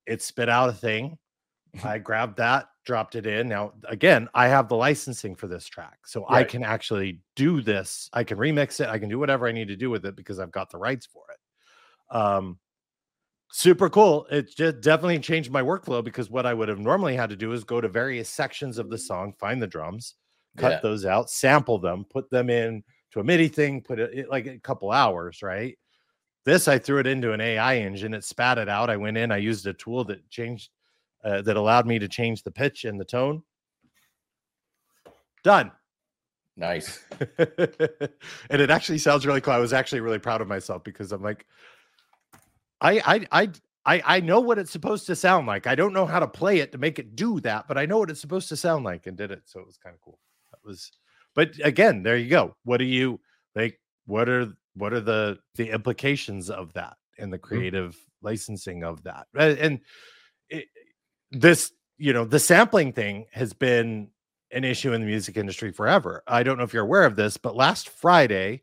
[0.06, 1.18] it spit out a thing.
[1.84, 3.48] I grabbed that dropped it in.
[3.48, 6.40] Now again i have the licensing for this track so right.
[6.40, 9.68] i can actually do this i can remix it i can do whatever i need
[9.70, 12.16] to do with it because i've got the rights for it.
[12.16, 12.60] Um,
[13.52, 14.28] super cool.
[14.30, 17.54] It just definitely changed my workflow because what i would have normally had to do
[17.54, 20.16] is go to various sections of the song find the drums
[20.58, 20.80] cut yeah.
[20.82, 24.60] those out, sample them, put them in to a MIDI thing, put it like a
[24.60, 25.78] couple hours, right?
[26.44, 28.90] This I threw it into an AI engine, it spat it out.
[28.90, 30.70] I went in, I used a tool that changed
[31.24, 33.42] uh, that allowed me to change the pitch and the tone.
[35.44, 35.72] Done.
[36.56, 37.04] Nice.
[37.38, 39.54] and it actually sounds really cool.
[39.54, 41.46] I was actually really proud of myself because I'm like,
[42.80, 43.50] I I I
[43.86, 45.68] I I know what it's supposed to sound like.
[45.68, 47.98] I don't know how to play it to make it do that, but I know
[47.98, 49.44] what it's supposed to sound like and did it.
[49.46, 50.20] So it was kind of cool
[50.66, 50.92] was
[51.34, 53.20] but again there you go what do you
[53.56, 57.48] like what are what are the the implications of that and the mm-hmm.
[57.48, 58.28] creative mm-hmm.
[58.28, 59.80] licensing of that and
[60.50, 60.66] it,
[61.32, 64.10] this you know the sampling thing has been
[64.52, 67.38] an issue in the music industry forever i don't know if you're aware of this
[67.38, 68.62] but last friday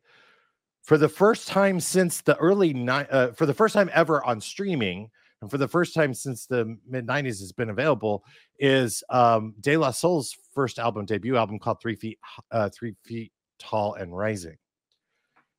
[0.82, 4.40] for the first time since the early ni- uh, for the first time ever on
[4.40, 5.10] streaming
[5.42, 8.24] and for the first time since the mid 90s has been available
[8.58, 12.18] is um de la soul's first album debut album called three feet
[12.50, 14.56] uh three feet tall and rising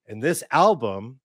[0.07, 1.19] and this album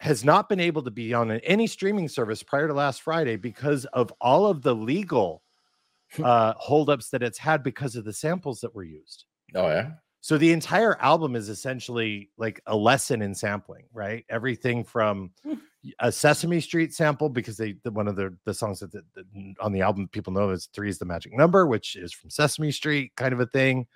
[0.00, 3.84] has not been able to be on any streaming service prior to last Friday because
[3.86, 5.42] of all of the legal
[6.22, 9.24] uh holdups that it's had because of the samples that were used.
[9.54, 9.90] Oh yeah.
[10.20, 14.24] So the entire album is essentially like a lesson in sampling, right?
[14.28, 15.54] Everything from Hmm.
[16.00, 19.24] A Sesame Street sample because they the, one of the the songs that, that, that
[19.60, 22.70] on the album people know is three is the magic number, which is from Sesame
[22.70, 23.86] Street, kind of a thing.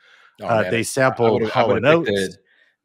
[0.41, 2.37] Oh, uh, they sampled I would've and picked Oates.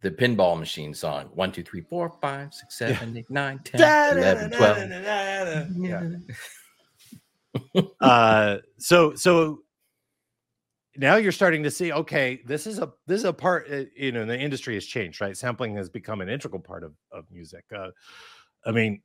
[0.02, 1.30] The, the pinball machine song.
[1.34, 2.89] One, two, three, four, five, six, Yeah.
[2.89, 4.89] seven, eight, nine, ten, Da- eleven, da- twelve.
[4.89, 5.65] da-.
[5.78, 6.10] Yeah.
[8.02, 9.62] uh so so
[10.96, 14.12] now you're starting to see okay this is a this is a part uh, you
[14.12, 17.63] know the industry has changed right sampling has become an integral part of, of music
[17.76, 17.89] uh
[18.68, 19.02] i mean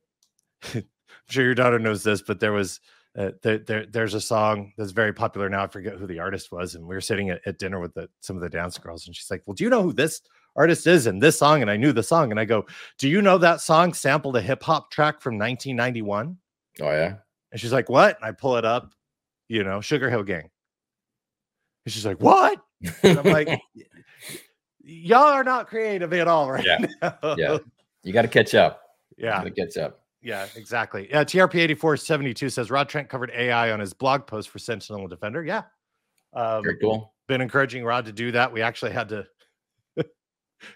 [0.75, 0.83] i'm
[1.29, 2.79] sure your daughter knows this but there was
[3.17, 6.51] uh, there, there there's a song that's very popular now i forget who the artist
[6.51, 9.07] was and we were sitting at, at dinner with the, some of the dance girls
[9.07, 10.21] and she's like well do you know who this
[10.55, 12.65] artist is and this song and i knew the song and i go
[12.99, 16.37] do you know that song sampled a hip-hop track from 1991
[16.81, 17.15] Oh yeah.
[17.51, 18.15] and she's like, What?
[18.17, 18.93] And I pull it up,
[19.47, 20.49] you know, Sugar Hill Gang.
[21.85, 22.59] And she's like, What?
[23.03, 23.47] And I'm like,
[24.83, 26.85] Y'all are not creative at all right Yeah.
[27.01, 27.35] now.
[27.37, 27.57] Yeah.
[28.03, 28.82] you got to catch up.
[29.23, 29.37] Yeah.
[29.37, 30.01] gotta catch up.
[30.21, 30.47] Yeah.
[30.55, 31.07] Exactly.
[31.09, 31.23] Yeah.
[31.23, 35.43] TRP 8472 says Rod Trent covered AI on his blog post for Sentinel Defender.
[35.43, 35.63] Yeah.
[36.33, 37.13] Um, Very cool.
[37.27, 38.51] been encouraging Rod to do that.
[38.51, 39.25] We actually had to.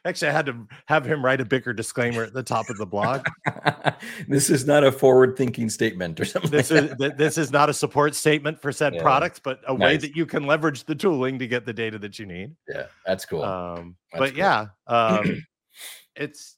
[0.05, 2.85] Actually, I had to have him write a bigger disclaimer at the top of the
[2.85, 3.25] blog.
[4.27, 6.51] this is not a forward-thinking statement or something.
[6.51, 9.01] This like is th- this is not a support statement for said Yeah.
[9.01, 12.19] products, but a way that you can leverage the tooling to get the data that
[12.19, 12.53] you need.
[12.67, 13.43] Yeah, that's cool.
[13.43, 14.37] Um, That's but cool.
[14.39, 15.41] yeah, um,
[16.17, 16.56] it's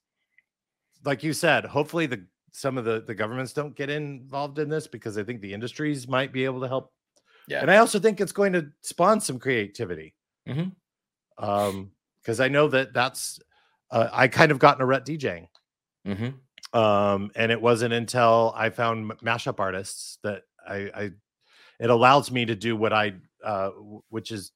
[1.06, 1.66] like you said.
[1.66, 5.42] Hopefully, the some of the the governments don't get involved in this because I think
[5.42, 6.92] the industries might be able to help.
[7.48, 7.62] Yeah.
[7.62, 10.14] and I also think it's going to spawn some creativity.
[10.48, 10.74] Mhm.
[11.38, 13.40] Um, because I know that that's
[13.92, 15.48] uh, I kind of got in a rut DJing.
[16.08, 16.34] Mhm.
[16.74, 21.12] um and it wasn't until i found m- mashup artists that i i
[21.80, 23.70] it allows me to do what i uh
[24.10, 24.52] which is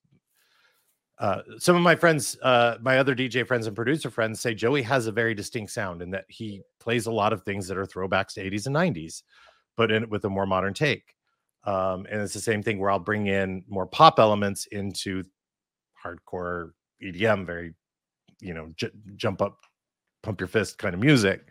[1.20, 4.82] uh some of my friends uh my other dj friends and producer friends say joey
[4.82, 7.86] has a very distinct sound and that he plays a lot of things that are
[7.86, 9.24] throwbacks to 80s and 90s
[9.78, 11.16] but in with a more modern take
[11.66, 15.24] um and it's the same thing where i'll bring in more pop elements into
[16.04, 16.72] hardcore
[17.04, 17.74] edm very
[18.40, 19.60] you know j- jump up
[20.24, 21.46] pump your fist kind of music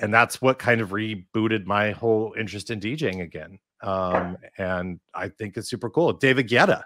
[0.00, 3.58] and that's what kind of rebooted my whole interest in DJing again.
[3.82, 6.12] Um, and I think it's super cool.
[6.14, 6.82] David Guetta,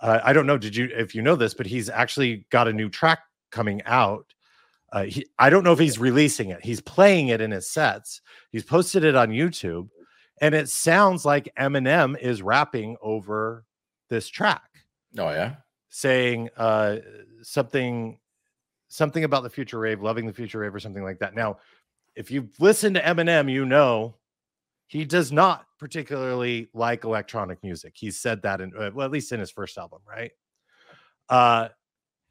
[0.00, 2.72] uh, I don't know, did you if you know this, but he's actually got a
[2.72, 4.32] new track coming out.
[4.92, 6.64] Uh, he, I don't know if he's releasing it.
[6.64, 8.20] He's playing it in his sets.
[8.50, 9.88] He's posted it on YouTube,
[10.40, 13.64] and it sounds like Eminem is rapping over
[14.08, 14.70] this track
[15.18, 15.56] Oh yeah.
[15.88, 16.98] saying uh
[17.42, 18.18] something
[18.88, 21.58] something about the future rave loving the future rave or something like that now
[22.14, 24.14] if you've listened to eminem you know
[24.86, 29.32] he does not particularly like electronic music He said that in uh, well at least
[29.32, 30.32] in his first album right
[31.28, 31.68] uh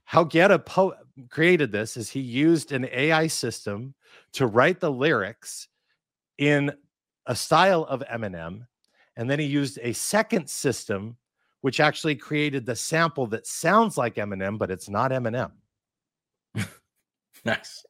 [0.03, 0.95] how Guetta po-
[1.29, 3.95] created this is he used an ai system
[4.33, 5.67] to write the lyrics
[6.37, 6.71] in
[7.25, 8.67] a style of eminem
[9.17, 11.17] and then he used a second system
[11.61, 15.51] which actually created the sample that sounds like Eminem, but it's not Eminem.
[17.43, 17.83] Nice.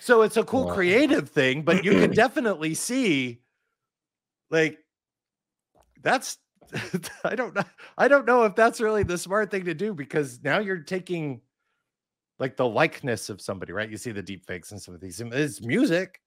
[0.00, 0.74] So it's a cool Wow.
[0.74, 3.40] creative thing, but you can definitely see
[4.54, 4.78] like
[6.02, 6.38] that's
[7.24, 7.64] I don't know.
[7.98, 11.40] I don't know if that's really the smart thing to do because now you're taking
[12.38, 13.90] like the likeness of somebody, right?
[13.90, 15.20] You see the deep fakes and some of these.
[15.20, 16.20] It's music.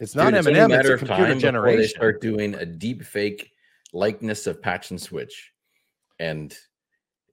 [0.00, 1.88] It's not Dude, it's only Eminem, it's a computer time before They generation.
[1.88, 3.50] start doing a deep fake
[3.92, 5.52] likeness of Patch and Switch,
[6.18, 6.56] and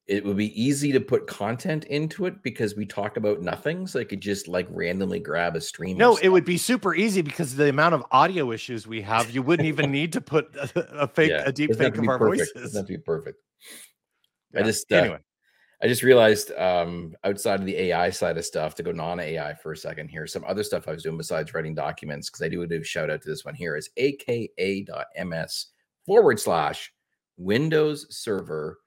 [0.07, 3.87] it would be easy to put content into it because we talk about nothing.
[3.87, 5.97] So I could just like randomly grab a stream.
[5.97, 9.41] No, it would be super easy because the amount of audio issues we have, you
[9.41, 12.19] wouldn't even need to put a, a fake, Yeah, a deep fake of be our
[12.19, 12.53] perfect.
[12.55, 12.73] voices.
[12.73, 13.39] To be perfect.
[14.55, 15.19] I just uh, anyway.
[15.81, 19.53] I just realized um, outside of the AI side of stuff, to go non AI
[19.55, 22.49] for a second here, some other stuff I was doing besides writing documents, because I
[22.49, 25.67] do do a shout out to this one here is aka.ms
[26.05, 26.93] forward slash
[27.37, 28.79] Windows Server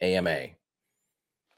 [0.00, 0.48] AMA.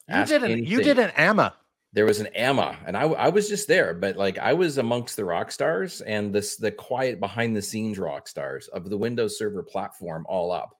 [0.08, 1.54] You did an you did an AMA.
[1.92, 5.16] There was an AMA, and I, I was just there, but like I was amongst
[5.16, 9.38] the rock stars and this the quiet behind the scenes rock stars of the Windows
[9.38, 10.76] Server platform all up.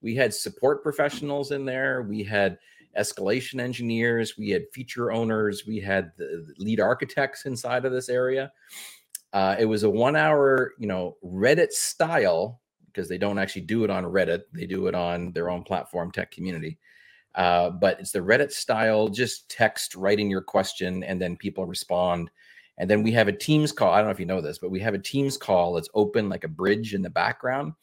[0.00, 2.02] We had support professionals in there.
[2.02, 2.58] We had
[2.98, 4.36] escalation engineers.
[4.36, 5.64] We had feature owners.
[5.66, 8.52] We had the the lead architects inside of this area.
[9.32, 13.84] Uh, it was a one hour, you know, Reddit style because they don't actually do
[13.84, 14.42] it on Reddit.
[14.52, 16.78] They do it on their own platform, Tech Community.
[17.38, 22.32] Uh, but it's the Reddit style, just text writing your question and then people respond.
[22.78, 23.92] And then we have a Teams call.
[23.92, 26.28] I don't know if you know this, but we have a Teams call that's open
[26.28, 27.74] like a bridge in the background.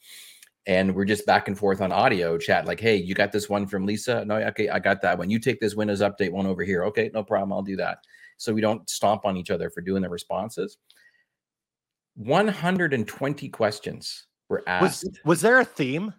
[0.66, 3.66] And we're just back and forth on audio chat, like, hey, you got this one
[3.66, 4.26] from Lisa?
[4.26, 5.30] No, okay, I got that one.
[5.30, 6.84] You take this Windows update one over here.
[6.84, 7.52] Okay, no problem.
[7.52, 7.98] I'll do that.
[8.36, 10.76] So we don't stomp on each other for doing the responses.
[12.16, 15.04] 120 questions were asked.
[15.04, 16.12] Was, was there a theme?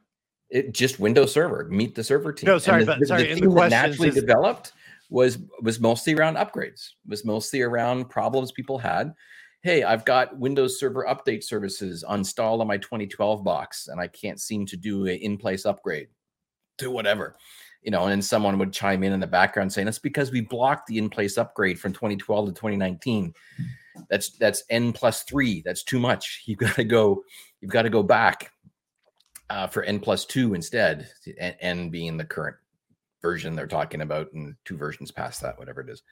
[0.50, 2.48] It just Windows Server, meet the server team.
[2.48, 3.34] No, sorry, the, but sorry.
[3.34, 4.72] the the that naturally is- developed
[5.10, 6.90] was was mostly around upgrades.
[7.08, 9.14] Was mostly around problems people had.
[9.64, 14.40] Hey, I've got Windows Server update services installed on my 2012 box, and I can't
[14.40, 16.08] seem to do an in-place upgrade
[16.78, 17.36] to whatever.
[17.82, 20.88] You know, and someone would chime in in the background saying that's because we blocked
[20.88, 23.34] the in-place upgrade from 2012 to 2019.
[24.10, 25.62] That's that's n plus three.
[25.66, 26.44] That's too much.
[26.46, 27.24] You've got to go.
[27.62, 28.52] You've got to go back
[29.50, 31.10] uh, for n plus two instead.
[31.38, 32.58] N, n being the current
[33.22, 36.04] version they're talking about, and two versions past that, whatever it is.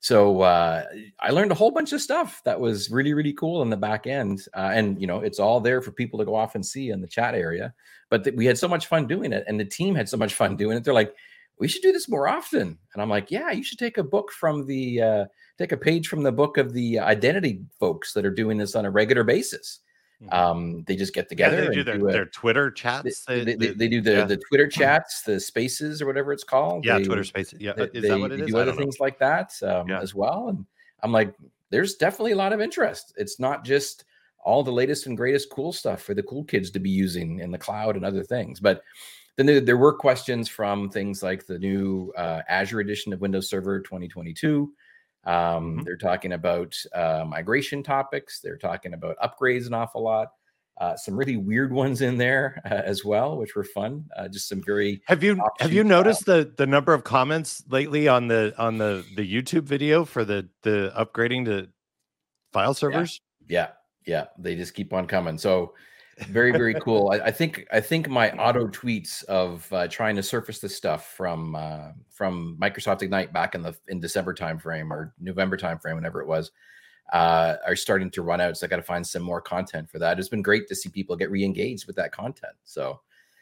[0.00, 0.84] So uh,
[1.18, 4.06] I learned a whole bunch of stuff that was really really cool in the back
[4.06, 6.90] end, uh, and you know it's all there for people to go off and see
[6.90, 7.74] in the chat area.
[8.10, 10.34] But th- we had so much fun doing it, and the team had so much
[10.34, 10.84] fun doing it.
[10.84, 11.14] They're like,
[11.58, 14.30] "We should do this more often," and I'm like, "Yeah, you should take a book
[14.30, 15.24] from the uh,
[15.58, 18.84] take a page from the book of the identity folks that are doing this on
[18.86, 19.80] a regular basis."
[20.22, 20.32] Mhm.
[20.34, 21.68] Um, they just get Yeah, together.
[21.68, 23.24] they do their, do a- their Twitter chats.
[23.24, 24.24] they, They, they, they- do the, yeah.
[24.24, 26.84] the Twitter chats, the spaces or whatever it's called.
[26.84, 27.60] yeah, Twitter spaces.
[27.60, 28.46] Yeah, they, uh, is that what they it is?
[28.48, 28.82] do other don't know.
[28.82, 30.00] things like that um, Yeah.
[30.00, 30.48] as well.
[30.48, 30.66] And
[31.04, 31.32] I'm like,
[31.70, 33.14] there's definitely a lot of interest.
[33.16, 34.06] It's not just
[34.44, 37.50] all the latest and greatest cool stuff for the cool kids to be using in
[37.52, 38.58] the cloud and other things.
[38.58, 38.82] But
[39.36, 43.48] then there, there were questions from things like the new uh, Azure edition of Windows
[43.48, 44.72] Server 2022.
[45.24, 45.84] Um, Mhm.
[45.84, 48.40] They're talking about uh, migration topics.
[48.40, 50.28] They're talking about upgrades an awful lot.
[50.80, 54.04] Uh, some really weird ones in there uh, as well, which were fun.
[54.16, 58.06] Uh, just some very Have you have you noticed the the number of comments lately
[58.06, 61.68] on the on the the YouTube video for the the upgrading to
[62.52, 63.20] file servers?
[63.48, 63.70] Yeah,
[64.06, 65.36] yeah, they just keep on coming.
[65.36, 65.74] So
[66.26, 67.10] very, very cool.
[67.10, 71.14] I, I think I think my auto tweets of uh, trying to surface this stuff
[71.16, 76.20] from uh, from Microsoft Ignite back in the in December timeframe or November timeframe, whenever
[76.20, 76.50] it was,
[77.12, 78.56] uh, are starting to run out.
[78.56, 80.18] So I got to find some more content for that.
[80.18, 82.54] It's been great to see people get re-engaged with that content.
[82.64, 83.00] So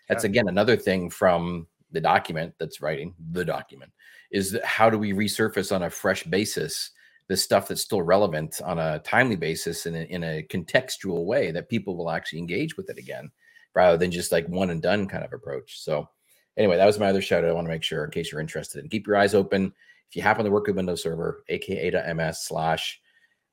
[0.09, 0.31] that's Yeah.
[0.31, 3.93] again another thing from the document that's writing the document
[4.31, 6.91] is that how do we resurface on a fresh basis
[7.29, 11.68] the stuff that's still relevant on a timely basis and in a contextual way that
[11.68, 13.31] people will actually engage with it again
[13.74, 16.09] rather than just like one and done kind of approach so
[16.57, 18.41] anyway that was my other shout out i want to make sure in case you're
[18.41, 19.72] interested and keep your eyes open
[20.09, 23.01] if you happen to work with windows server aka.ms slash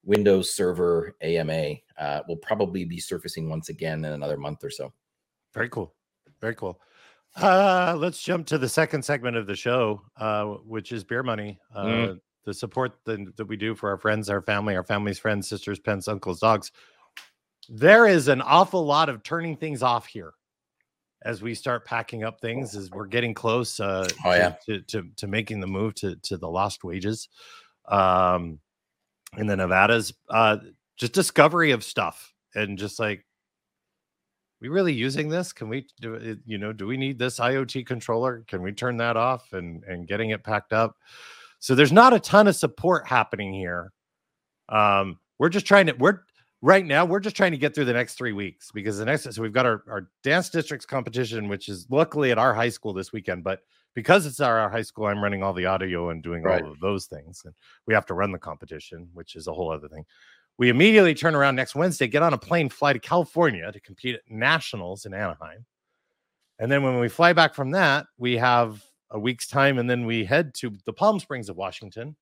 [0.05, 4.91] windows server ama uh, will probably be surfacing once again in another month or so
[5.53, 5.93] Very cool.
[6.41, 6.79] Very cool.
[7.35, 11.57] Uh, let's jump to the second segment of the show, uh, which is beer money.
[11.73, 12.19] Uh, Mm.
[12.43, 15.79] The support that, that we do for our friends, our family, our family's friends, sisters,
[15.79, 16.71] pets, uncles, dogs.
[17.69, 20.33] There is an awful lot of turning things off here
[21.23, 22.75] as we start packing up things.
[22.75, 24.55] As we're getting close uh, Oh, to, yeah.
[24.65, 27.29] to, to to making the move to to the lost wages,
[27.87, 28.59] um,
[29.37, 30.13] in the Nevadas.
[30.29, 30.57] Uh,
[30.97, 33.25] just discovery of stuff and just like
[34.61, 37.85] we really using this can we do it you know do we need this iot
[37.85, 40.95] controller can we turn that off and and getting it packed up
[41.63, 43.91] so there's not a ton of support happening here
[44.67, 46.19] um we're just trying to we're
[46.61, 49.31] right now we're just trying to get through the next three weeks because the next
[49.33, 52.93] so we've got our, our dance districts competition which is luckily at our high school
[52.93, 53.61] this weekend but
[53.95, 56.61] because it's our, our high school i'm running all the audio and doing Right.
[56.61, 57.53] all of those things and
[57.87, 60.05] we have to run the competition which is a whole other thing
[60.57, 64.13] we immediately turn around next Wednesday, get on a plane, fly to California to compete
[64.13, 65.65] at nationals in Anaheim.
[66.59, 68.83] And then when we fly back from that, we have
[69.13, 72.15] a week's time, and then we head to the Palm Springs of Washington,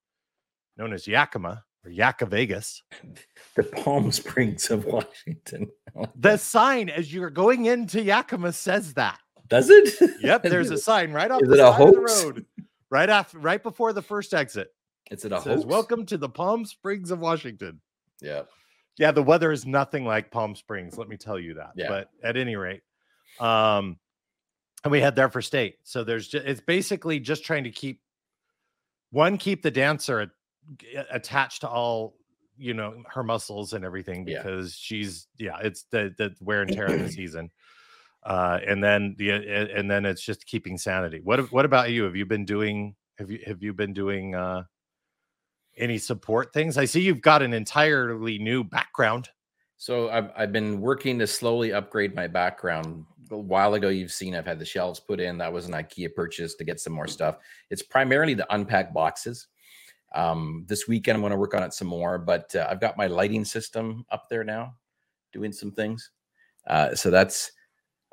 [0.77, 2.83] known as Yakima or Yaka Vegas.
[3.55, 5.67] the palm springs of washington
[6.15, 9.17] The sign as you're going into Yakima says that.
[9.49, 11.99] does it Yep, there's a sign right off Is the it a side of the
[11.99, 12.23] hoax?
[12.23, 12.45] road,
[12.91, 14.69] right after, right before the first exit.
[15.09, 15.65] is it It a says, hoax?
[15.65, 17.81] "Welcome to the Palm Springs of Washington."
[18.21, 18.43] yeah
[18.99, 21.87] yeah the weather is nothing like palm springs let me tell you that Yeah.
[21.87, 22.81] but at any rate
[23.39, 23.97] um
[24.83, 25.77] and we head there for state.
[25.83, 28.01] So there's just it's basically just trying to keep
[29.11, 30.31] one keep the dancer
[31.11, 32.15] attached to all
[32.57, 34.41] you know her muscles and everything Yeah.
[34.43, 37.51] because she's yeah it's the the wear and tear of the season.
[38.23, 41.19] Uh and then the and then it's just keeping sanity.
[41.23, 42.03] What what about you?
[42.03, 44.63] Have you been doing have you have you been doing uh
[45.77, 46.77] any support things?
[46.77, 49.29] I see you've got an entirely new background.
[49.77, 53.05] So I've I've been working to slowly upgrade my background.
[53.31, 55.37] A while ago, you've seen I've had the shelves put in.
[55.37, 57.37] That was an IKEA purchase to get some more stuff.
[57.69, 59.47] It's primarily to unpack boxes,
[60.13, 62.97] Um, this weekend, I'm going to work on it some more, but uh, I've got
[62.97, 64.75] my lighting system up there now,
[65.31, 66.11] doing some things.
[66.67, 67.51] Uh, so that's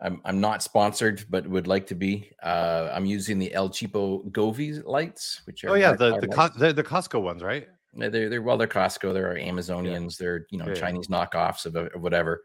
[0.00, 2.30] I'm I'm not sponsored, but would like to be.
[2.42, 6.28] Uh, I'm using the El Cheapo Govee lights, which are Oh yeah, the the.
[6.28, 7.66] Co- the the Costco ones, right?
[7.94, 10.80] Yeah, They're, they're well, they're Costco, they're Amazonians, they're you know Yeah, yeah.
[10.80, 12.42] Chinese knockoffs of, of whatever.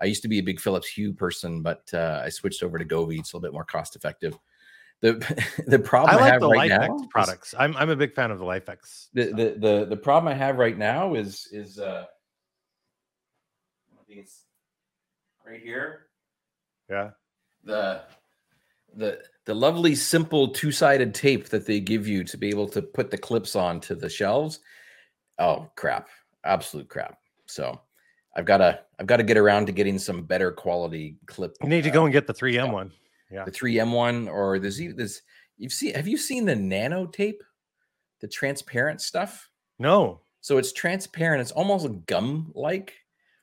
[0.00, 2.84] I used to be a big Philips Hue person, but uh, I switched over to
[2.84, 3.18] Govee.
[3.18, 4.38] It's a little bit more cost effective.
[5.00, 5.14] The
[5.66, 7.54] the problem I I, like have the right LIFX now is- products.
[7.58, 9.08] I'm I'm a big fan of the LIFX.
[9.12, 12.04] the, the the the problem I have right now is is uh
[13.92, 14.44] I think it's
[15.46, 16.06] right here.
[16.90, 17.10] Yeah.
[17.64, 18.02] The
[18.94, 23.10] the the lovely simple two-sided tape that they give you to be able to put
[23.10, 24.60] the clips on to the shelves.
[25.38, 26.08] Oh crap.
[26.44, 27.18] Absolute crap.
[27.46, 27.80] So
[28.36, 31.56] I've got to I've got to get around to getting some better quality clip.
[31.62, 32.92] You need to go and get the 3M one.
[33.30, 33.44] yeah.
[33.44, 35.22] the 3M one or there's even this
[35.56, 37.42] you've seen have you seen the nano tape?
[38.20, 39.48] The transparent stuff?
[39.78, 40.20] No.
[40.42, 41.40] So it's transparent.
[41.40, 42.94] It's almost gum like,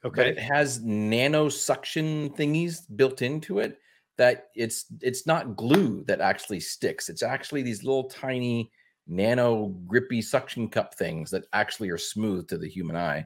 [0.04, 3.80] but it has nano suction thingies built into it
[4.18, 7.10] that it's it's not glue that actually sticks.
[7.10, 8.72] It's actually these little tiny
[9.08, 13.26] nano grippy suction cup things that actually are smooth to the human eye.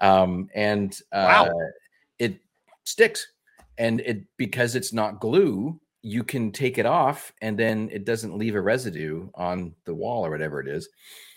[0.00, 1.60] Um, and uh, Wow.
[2.18, 2.40] it
[2.84, 3.26] sticks.
[3.78, 8.36] And it because it's not glue, you can take it off and then it doesn't
[8.36, 10.88] leave a residue on the wall or whatever it is.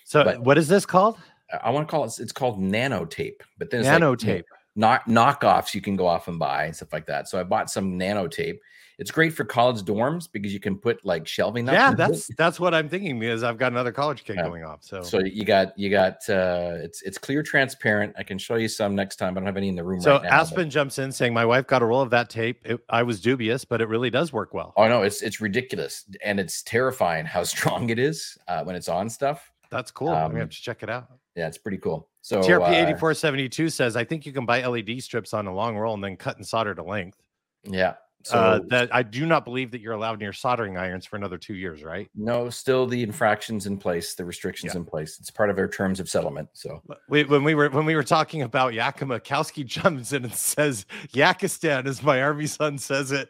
[0.05, 1.18] So but- what is this called?
[1.64, 2.20] I want to call it.
[2.20, 4.45] It's called nano tape, but then like, Nano tape.
[4.76, 7.30] knock knockoffs you can go off and buy and stuff like that.
[7.30, 8.59] So I bought some nano tape.
[9.00, 11.68] It's great for college dorms because you can put like shelving.
[11.68, 12.08] up Yeah, into it.
[12.08, 14.44] that's that's what I'm thinking because I've got another college kid Yeah.
[14.48, 14.84] going off.
[14.84, 18.14] So so you got you got uh it's it's clear transparent.
[18.18, 19.32] I can show you some next time.
[19.34, 20.30] I don't have any in the room so right now.
[20.30, 22.62] but- Aspen jumps in saying my wife got a roll of that tape.
[22.66, 24.74] It, I was dubious, but it really does work well.
[24.78, 28.89] Oh no, it's it's ridiculous and it's terrifying how strong it is uh, when it's
[28.89, 29.52] on stuff.
[29.72, 30.10] That's cool.
[30.10, 31.08] I'm gonna um, have to check it out.
[31.36, 32.10] Yeah, it's pretty cool.
[32.22, 35.76] So TRP uh, 8472 says I think you can buy LED strips on a long
[35.78, 37.18] roll and then cut and solder to length.
[37.64, 37.96] yeah.
[38.26, 41.38] So uh, that I do not believe that you're allowed near soldering irons for another
[41.38, 42.10] two years, right?
[42.16, 44.80] no, still the infractions in place, the restrictions Yeah.
[44.80, 45.18] in place.
[45.20, 46.48] It's part of our terms of settlement.
[46.54, 50.34] So We, when we were when we were talking about Yakima, Kowski jumps in and
[50.34, 53.30] says Yakistan, as my army son says it.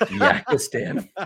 [0.00, 1.06] Yakistan.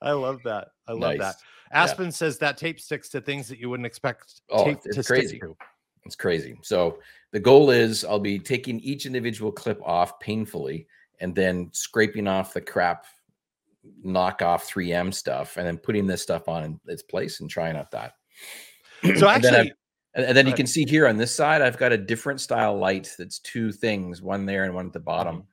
[0.00, 0.68] I love that.
[0.86, 1.20] I love that.
[1.20, 1.34] Nice.
[1.70, 5.02] Aspen says that tape sticks to things that you wouldn't expect Oh, tape it's to
[5.02, 5.28] crazy.
[5.36, 5.56] stick to.
[6.04, 6.58] It's crazy.
[6.62, 6.98] So
[7.32, 10.86] the goal is I'll be taking each individual clip off painfully
[11.20, 13.06] and then scraping off the crap
[14.04, 17.90] knockoff 3M stuff and then putting this stuff on in its place and trying out
[17.90, 18.12] that.
[19.16, 19.72] So And then actually,
[20.14, 22.76] and, and then you can see here on this side, I've got a different style
[22.76, 25.44] light that's two things, one there and one at the bottom.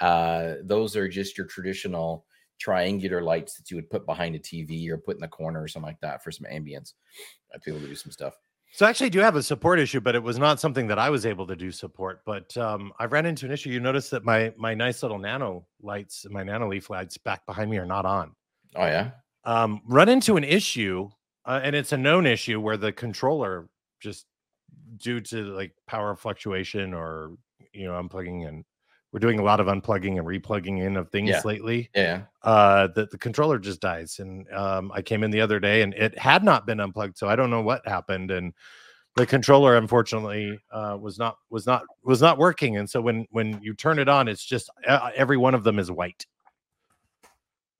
[0.00, 2.24] Uh, those are just your traditional
[2.58, 5.68] triangular lights that you would put behind a TV or put in the corner or
[5.68, 6.94] something like that for some ambience.
[7.52, 8.34] I'd be able to do some stuff.
[8.76, 11.08] So actually, I do have a support issue, but it was not something that I
[11.08, 12.22] was able to do support.
[12.26, 13.70] But um, I ran into an issue.
[13.70, 17.78] You notice that my my nice little nano lights, my Nanoleaf lights back behind me
[17.78, 18.32] are not on.
[18.74, 19.12] Oh yeah.
[19.44, 21.08] Um, run into an issue,
[21.44, 23.68] uh, and it's a known issue where the controller
[24.00, 24.26] just
[24.96, 27.36] due to like power fluctuation or
[27.72, 28.64] you know unplugging and
[29.14, 31.40] we're doing a lot of unplugging and replugging in of things Yeah.
[31.44, 32.22] lately Yeah.
[32.42, 35.94] uh the, the controller just dies and um i came in the other day and
[35.94, 38.52] it had not been unplugged so i don't know what happened and
[39.14, 43.60] the controller unfortunately uh was not was not was not working and so when when
[43.62, 46.26] you turn it on it's just uh, every one of them is white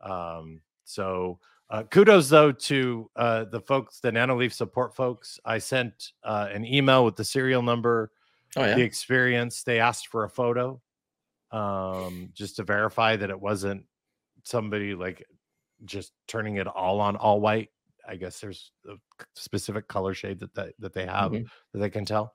[0.01, 5.41] um so uh, kudos though to uh, the folks, the Nanoleaf support folks.
[5.47, 8.13] I sent uh, an email with the serial number,
[8.55, 8.75] Oh yeah.
[8.75, 9.63] the experience.
[9.65, 10.81] They asked for a photo,
[11.55, 13.85] um, just to verify that it wasn't
[14.43, 15.25] somebody like
[15.85, 17.69] just turning it all on all white.
[18.07, 18.95] I guess there's a
[19.35, 21.47] specific color shade that they, that they have Mhm.
[21.73, 22.35] that they can tell.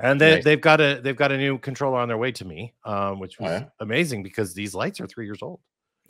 [0.00, 0.44] And they, Nice.
[0.44, 3.36] they've got a they've got a new controller on their way to me, um, which
[3.40, 3.68] Oh, was yeah?
[3.80, 5.60] amazing because these lights are three years old.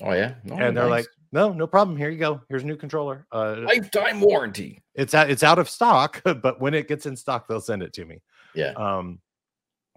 [0.02, 0.34] Oh yeah.
[0.50, 1.04] Oh, and they're nice.
[1.04, 1.96] like, no, no problem.
[1.96, 2.40] Here you go.
[2.50, 3.26] Here's a new controller.
[3.32, 4.82] Uh, lifetime warranty.
[4.94, 7.92] it's out it's out of stock but when it gets in stock they'll send it
[7.94, 8.20] to me
[8.54, 8.72] Yeah.
[8.76, 9.20] um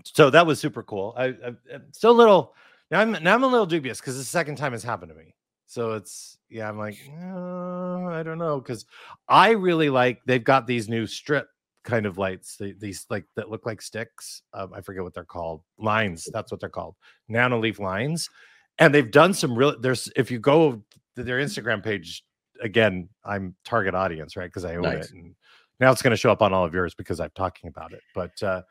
[0.03, 1.13] so that was super cool.
[1.17, 1.33] I, I
[1.73, 2.53] i'm still a little
[2.89, 5.35] now i'm now i'm a little dubious because the second time it's happened to me.
[5.65, 8.59] So it's yeah i'm like uh, i don't know.
[8.59, 8.85] Because
[9.27, 11.47] i really like they've got these new strip
[11.83, 15.23] kind of lights the- these like that look like sticks um, i forget what they're
[15.23, 16.95] called lines that's what they're called
[17.29, 18.29] Nanoleaf lines
[18.77, 20.83] and they've done some real there's if you go
[21.15, 22.23] to their instagram page
[22.61, 25.05] again i'm target audience right because i own Nice.
[25.05, 25.33] it and
[25.79, 28.01] now it's going to show up on all of yours because i'm talking about it
[28.13, 28.61] but uh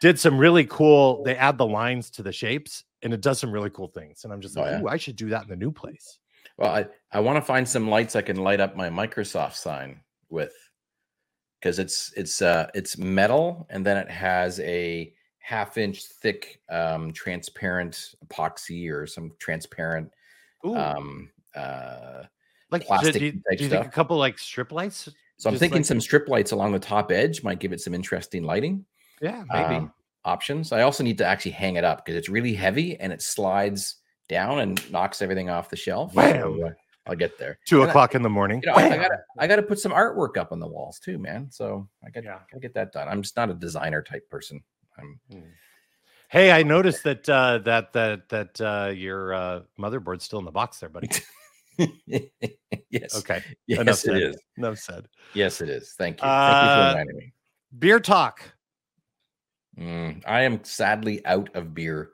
[0.00, 3.50] did some really cool they add the lines to the shapes and it does some
[3.52, 4.80] really cool things and i'm just Oh, like yeah.
[4.82, 6.18] Ooh, i should do that in the new place
[6.56, 10.00] Well, I, I want to find some lights I can light up my Microsoft sign
[10.28, 10.52] with
[11.60, 17.12] because it's it's uh it's metal and then it has a half inch thick um
[17.12, 20.10] transparent epoxy or some transparent
[20.66, 22.22] Ooh, um uh
[22.70, 25.08] like plastic do you, do you think a couple like strip lights?
[25.38, 27.94] so i'm thinking like- some strip lights along the top edge might give it some
[27.94, 28.84] interesting lighting
[29.20, 29.74] Yeah, maybe.
[29.76, 29.92] um,
[30.24, 33.22] options i also need to actually hang it up because it's really heavy and it
[33.22, 33.96] slides
[34.28, 36.70] down and knocks everything off the shelf So, uh,
[37.06, 38.60] i'll get there Two and I- o'clock in the morning.
[38.62, 41.18] you know, I, I gotta I gotta put some artwork up on the walls too,
[41.18, 41.48] man.
[41.50, 42.38] So I gotta, Yeah.
[42.50, 43.08] gotta get that done.
[43.08, 44.62] I'm just not a designer type person.
[44.98, 45.18] I'm
[46.30, 50.50] Hey, I noticed that uh, that that that uh, your uh, motherboard's still in the
[50.50, 51.08] box there, buddy.
[52.90, 53.16] yes.
[53.16, 54.22] Okay, Yes, enough it said.
[54.22, 54.36] is.
[54.58, 55.08] enough said.
[55.32, 55.94] Yes, it is.
[55.96, 56.22] Thank you.
[56.28, 57.32] Thank you Uh, for reminding me.
[57.78, 58.42] Beer talk.
[59.78, 62.10] Mm, I am sadly out of beer.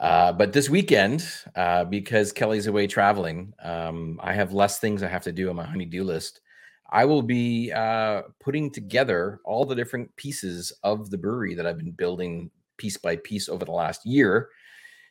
[0.00, 5.08] Uh, but this weekend, uh, because Kelly's away traveling, um, I have less things I
[5.08, 6.40] have to do on my honey-do list.
[6.90, 11.78] I will be uh, putting together all the different pieces of the brewery that I've
[11.78, 14.48] been building piece by piece over the last year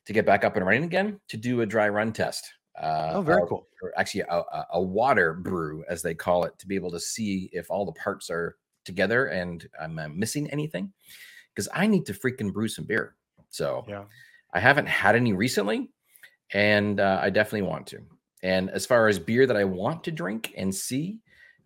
[0.06, 2.52] to get back up and running again to do a dry run test.
[2.80, 3.68] Uh, Oh, very of- cool.
[3.84, 7.00] or actually a, a, a water brew, as they call it, to be able to
[7.00, 10.92] see if all the parts are together and I'm uh, missing anything.
[11.54, 13.16] Because I need to freaking brew some beer.
[13.50, 14.06] So Yeah.
[14.54, 15.90] I haven't had any recently,
[16.54, 18.02] and uh, I definitely want to.
[18.44, 21.20] And as far as beer that I want to drink and see,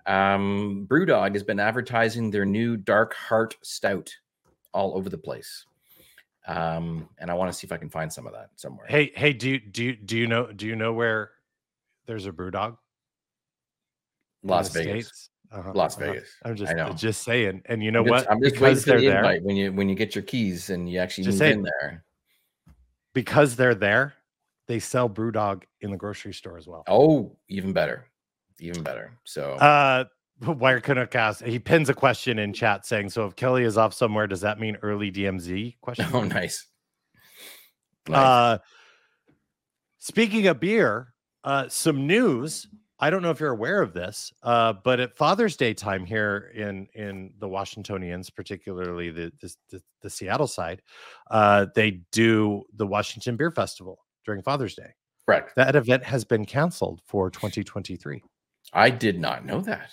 [0.05, 4.13] um, Brewdog has been advertising their new Dark Heart Stout
[4.73, 5.65] all over the place.
[6.47, 8.85] Um, and I want to see if I can find some of that somewhere.
[8.87, 11.31] Hey, hey, do you do you, do you know do you know where
[12.05, 12.77] there's a Brewdog?
[14.43, 15.07] Las Vegas.
[15.07, 15.29] States?
[15.51, 16.13] Uh-huh, Las uh-huh.
[16.13, 16.29] Vegas.
[16.43, 17.61] I'm just just saying.
[17.65, 18.31] And you know I'm just, what?
[18.31, 20.69] I'm just waiting because for they're the there, when you when you get your keys
[20.69, 21.57] and you actually Just move saying.
[21.59, 22.03] in there.
[23.13, 24.13] because they're there,
[24.67, 26.83] they sell Brewdog in the grocery store as well.
[26.87, 28.05] Oh, even better,
[28.59, 29.11] even better.
[29.23, 30.05] So Uh
[30.41, 33.93] Wire Canuck asks, he pins a question in chat saying, So if Kelly is off
[33.93, 35.77] somewhere, does that mean early DMZ?
[35.81, 36.07] Question.
[36.13, 36.67] oh, nice.
[38.09, 38.17] Nice.
[38.17, 38.57] Uh,
[39.97, 41.13] speaking of beer,
[41.45, 42.67] uh, some news.
[42.99, 46.51] I don't know if you're aware of this, uh, but at Father's Day time here
[46.55, 50.81] in in the Washingtonians, particularly the the, the, the Seattle side,
[51.29, 54.93] uh, they do the Washington Beer Festival during Father's Day.
[55.25, 55.55] Correct.
[55.55, 58.21] That event has been canceled for 2023,
[58.73, 59.91] I did not know that.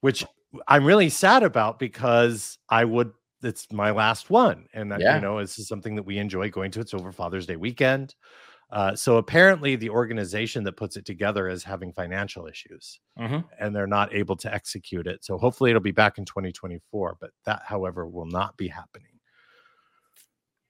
[0.00, 0.24] which
[0.68, 3.12] I'm really sad about because I would.
[3.44, 5.16] It's my last one, and that, Yeah.
[5.16, 6.80] you know, this is something that we enjoy going to.
[6.80, 8.14] It's over Father's Day weekend.
[8.72, 13.44] Uh, so apparently, the organization that puts it together is having financial issues, Mhm.
[13.60, 15.22] and they're not able to execute it.
[15.22, 17.18] So hopefully, it'll be back in 2024.
[17.20, 19.08] But that, however, will not be happening.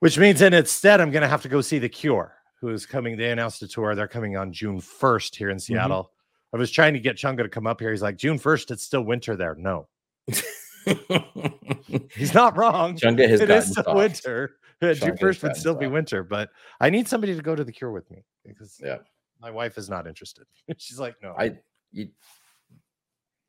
[0.01, 2.71] Which means, in its stead, I'm going to have to go see the Cure, who
[2.71, 3.17] is coming.
[3.17, 3.95] They announced a tour.
[3.95, 6.11] They're coming on June 1st here in Seattle.
[6.53, 7.93] I was trying to get Chunga to come up here.
[7.93, 9.55] He's like, June 1st, it's still winter there.
[9.55, 9.87] No,
[12.17, 12.97] he's not wrong.
[12.97, 13.97] Chunga has It gotten is still soft.
[13.97, 14.57] winter.
[14.83, 17.91] June 1st would still be winter, but I need somebody to go to the Cure
[17.93, 18.99] with me because Yeah.
[19.41, 20.45] my wife is not interested.
[20.79, 21.35] She's like, no.
[21.39, 21.59] I
[21.93, 22.09] you,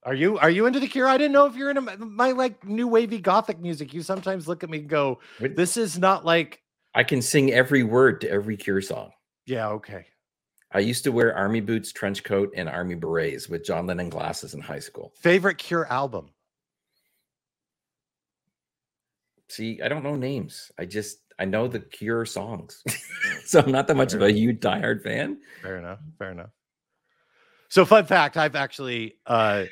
[0.04, 1.08] are you are you into the Cure?
[1.08, 3.94] I didn't know if you're into my, my like new wavy gothic music.
[3.94, 6.62] You sometimes look at me and go, this is not like,
[6.94, 9.12] I can sing every word to every Cure song.
[9.46, 10.06] yeah, okay.
[10.76, 14.56] I used to wear army boots, trench coat, and army berets with John Lennon glasses
[14.56, 15.14] in high school.
[15.22, 16.32] Favorite Cure album?
[19.54, 20.72] See, I don't know names.
[20.80, 22.84] I just I know the Cure songs,
[23.46, 25.38] so I'm not that much of a huge diehard fan.
[25.62, 26.00] Fair enough.
[26.18, 26.50] Fair enough.
[27.70, 29.66] So, fun fact: I've actually, uh,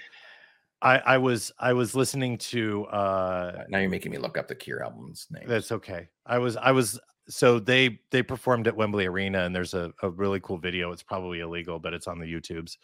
[0.84, 2.86] I, I was, I was listening to.
[2.86, 5.48] Uh, Now you're making me look up the Cure albums names.
[5.50, 6.10] that's okay.
[6.28, 7.00] I was, I was.
[7.28, 10.92] So they they performed at Wembley Arena, and there's a, a really cool video.
[10.92, 12.78] It's probably illegal, but it's on the YouTubes.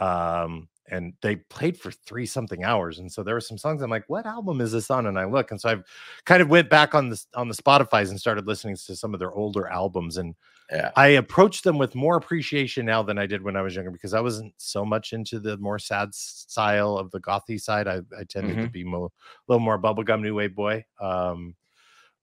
[0.00, 3.82] Um, and they played for three something hours, and so there were some songs.
[3.82, 5.06] I'm like, what album is this on?
[5.06, 5.84] And I look, and so I've
[6.24, 9.20] kind of went back on the on the Spotify's and started listening to some of
[9.20, 10.34] their older albums, and
[10.70, 13.90] yeah, I approach them with more appreciation now than I did when I was younger
[13.90, 17.86] because I wasn't so much into the more sad style of the gothy side.
[17.86, 20.84] I, I tended to be mo- a little more bubblegum new wave boy.
[21.00, 21.54] Um,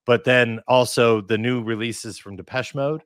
[0.05, 3.03] but then also the new releases from Depeche Mode,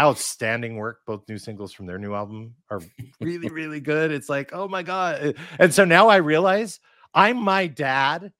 [0.00, 1.00] outstanding work.
[1.06, 2.80] Both new singles from their new album are
[3.20, 4.10] really, really good.
[4.10, 5.36] It's like, oh my god!
[5.58, 6.80] And so now I realize
[7.14, 8.32] I'm my dad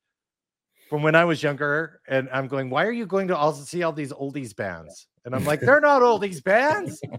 [0.88, 3.82] from when I was younger, and I'm going, why are you going to also see
[3.82, 5.06] all these oldies bands?
[5.24, 7.00] And I'm like, they're not oldies bands.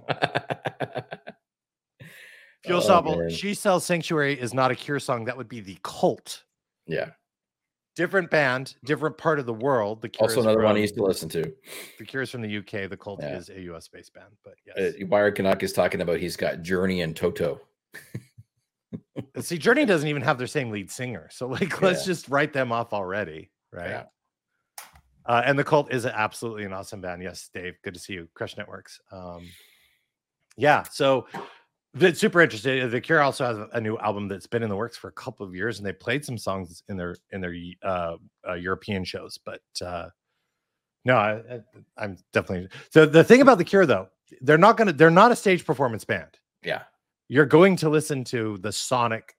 [2.66, 3.30] Fuel Oh.
[3.30, 5.26] She Sells Sanctuary is not a Cure song.
[5.26, 6.44] That would be the Cult.
[6.88, 7.12] yeah.
[7.96, 10.02] Different band, different part of the world.
[10.02, 11.54] The Cure Also another one I used to listen to.
[11.98, 12.90] The Cure is from the UK.
[12.90, 13.38] The Cult Yeah.
[13.38, 14.36] is a US based band.
[14.44, 17.62] But Uh, yes, Wire Canuck is talking about he's got Journey and Toto.
[19.40, 22.72] See, Journey doesn't even have their same lead singer, so like, let's just write them
[22.74, 23.90] off already, right?
[23.90, 24.04] Yeah.
[25.26, 27.24] Uh, and the Cult is absolutely an awesome band.
[27.24, 28.28] Yes, Dave, good to see you.
[28.34, 29.00] Crush Networks.
[29.12, 29.48] Um,
[30.58, 31.28] yeah, so
[31.96, 32.90] it's super interesting.
[32.90, 35.46] The Cure also has a new album that's been in the works for a couple
[35.46, 38.18] of years, and they played some songs in their in their uh,
[38.48, 39.40] uh, European shows.
[39.44, 40.10] But uh,
[41.06, 41.62] no, I,
[41.98, 42.70] I'm definitely.
[42.90, 44.10] So the thing about the Cure, though,
[44.42, 44.94] they're not gonna.
[44.94, 46.38] They're not a stage performance band.
[46.64, 46.84] Yeah.
[47.28, 49.36] You're going to listen to the sonic,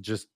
[0.00, 0.28] just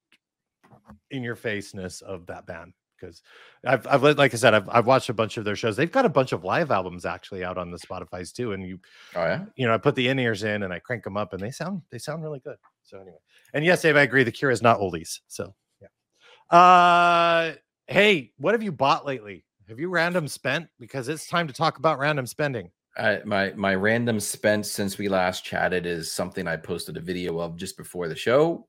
[1.10, 3.22] in your faceness of that band because
[3.64, 5.76] I've I've li- like I said I've I've watched a bunch of their shows.
[5.76, 8.78] They've got a bunch of live albums actually out on the Spotify's too, and you
[9.14, 9.44] Oh yeah.
[9.56, 11.50] you know I put the in ears in and I crank them up and they
[11.50, 12.56] sound they sound really good.
[12.82, 13.18] So anyway,
[13.54, 14.24] and yes, Dave, I agree.
[14.24, 15.20] The Cure is not oldies.
[15.28, 16.56] So yeah.
[16.56, 17.54] Uh,
[17.86, 19.44] hey, what have you bought lately?
[19.68, 20.68] Have you random spent?
[20.78, 22.70] Because it's time to talk about random spending.
[22.96, 27.38] I, my my random spent since we last chatted is something I posted a video
[27.38, 28.66] of just before the show.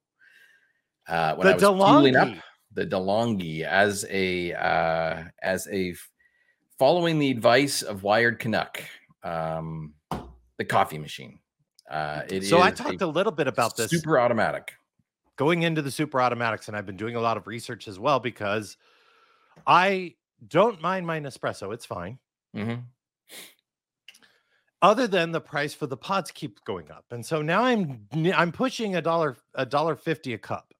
[1.07, 2.41] Uh, when the I was fueling up DeLonghi.
[2.73, 5.95] The DeLonghi as a uh, as a
[6.77, 8.81] following the advice of Wired Canuck,
[9.23, 9.93] um,
[10.57, 11.39] the coffee machine.
[11.89, 14.73] Uh, it So I talked a little bit about this super automatic.
[15.37, 18.19] going into the super automatics, and I've been doing a lot of research as well
[18.19, 18.77] because
[19.65, 20.15] I
[20.47, 21.73] don't mind my Nespresso.
[21.73, 22.19] It's fine.
[22.55, 22.83] Mhm.
[24.81, 28.51] Other than the price for the pods keep going up, and so now I'm I'm
[28.53, 30.73] pushing a dollar a dollar fifty a cup,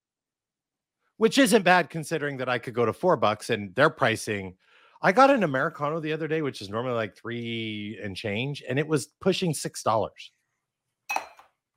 [1.19, 4.55] which isn't bad considering that I could go to four bucks and they're pricing.
[5.01, 8.79] I got an Americano the other day, which is normally like three and change, and
[8.79, 10.31] it was pushing six dollars.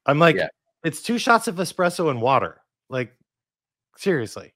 [0.07, 0.47] I'm like, Yeah.
[0.84, 2.61] it's two shots of espresso and water.
[2.88, 3.16] Like,
[3.97, 4.55] seriously.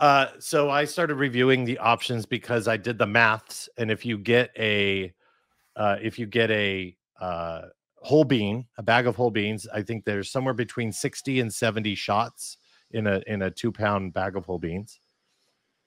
[0.00, 4.18] Uh, so I started reviewing the options because I did the maths, and if you
[4.18, 5.14] get a,
[5.76, 7.62] uh, if you get a uh,
[7.98, 11.94] whole bean, a bag of whole beans, I think there's somewhere between sixty and seventy
[11.94, 12.56] shots
[12.92, 15.00] in a in a two pound bag of whole beans.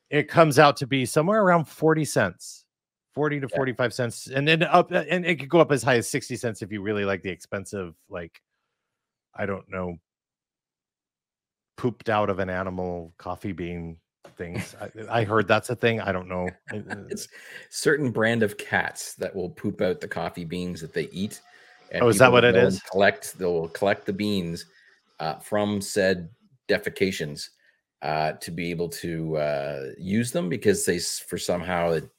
[0.10, 2.66] It comes out to be somewhere around forty cents,
[3.14, 3.56] forty to Yeah.
[3.56, 6.36] forty five cents, and then up, and it could go up as high as sixty
[6.36, 8.41] cents if you really like the expensive, like,
[9.36, 9.97] I don't know,
[11.78, 13.97] pooped out of an animal coffee bean
[14.38, 14.76] things.
[14.80, 15.99] I, I heard that's a thing.
[15.99, 16.49] I don't know.
[16.74, 17.28] Uh, It's
[17.70, 21.41] certain brand of cats that will poop out the coffee beans that they eat.
[21.91, 22.82] And Oh, is that what it will go and is?
[22.84, 23.38] Collect.
[23.38, 24.66] They'll collect the beans
[25.20, 26.30] uh, from said
[26.70, 27.49] defecations
[28.01, 32.09] uh, to be able to uh, use them because they for somehow it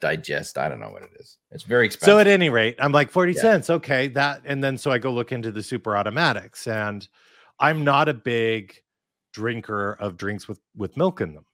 [0.00, 0.58] digest.
[0.58, 1.38] I don't know what it is.
[1.50, 2.12] It's very expensive.
[2.14, 3.40] So at any rate, I'm like 40 Yeah.
[3.40, 3.70] cents.
[3.70, 4.08] Okay.
[4.08, 7.06] That and then so I go look into the super automatics and
[7.60, 8.74] I'm not a big
[9.32, 11.46] drinker of drinks with with milk in them.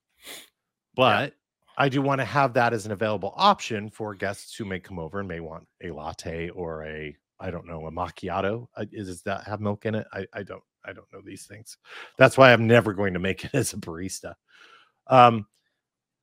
[0.96, 1.34] But
[1.76, 4.98] I do want to have that as an available option for guests who may come
[4.98, 8.66] over and may want a latte or a I don't know, a macchiato.
[8.76, 10.06] Uh, Is does that have milk in it?
[10.12, 11.76] I, I don't I don't know these things.
[12.16, 14.34] That's why I'm never going to make it as a barista.
[15.08, 15.46] Um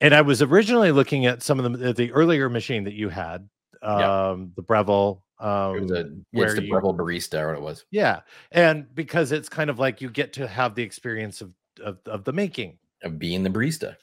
[0.01, 3.47] and I was originally looking at some of the the earlier machine that you had,
[3.81, 4.29] Yeah.
[4.31, 5.23] um, the Breville.
[5.39, 7.85] Um, it was a, where it's the you- Breville barista or what it was.
[7.91, 11.53] yeah, and because it's kind of like you get to have the experience of
[11.83, 12.77] of, of the making.
[13.03, 13.95] Of being the barista.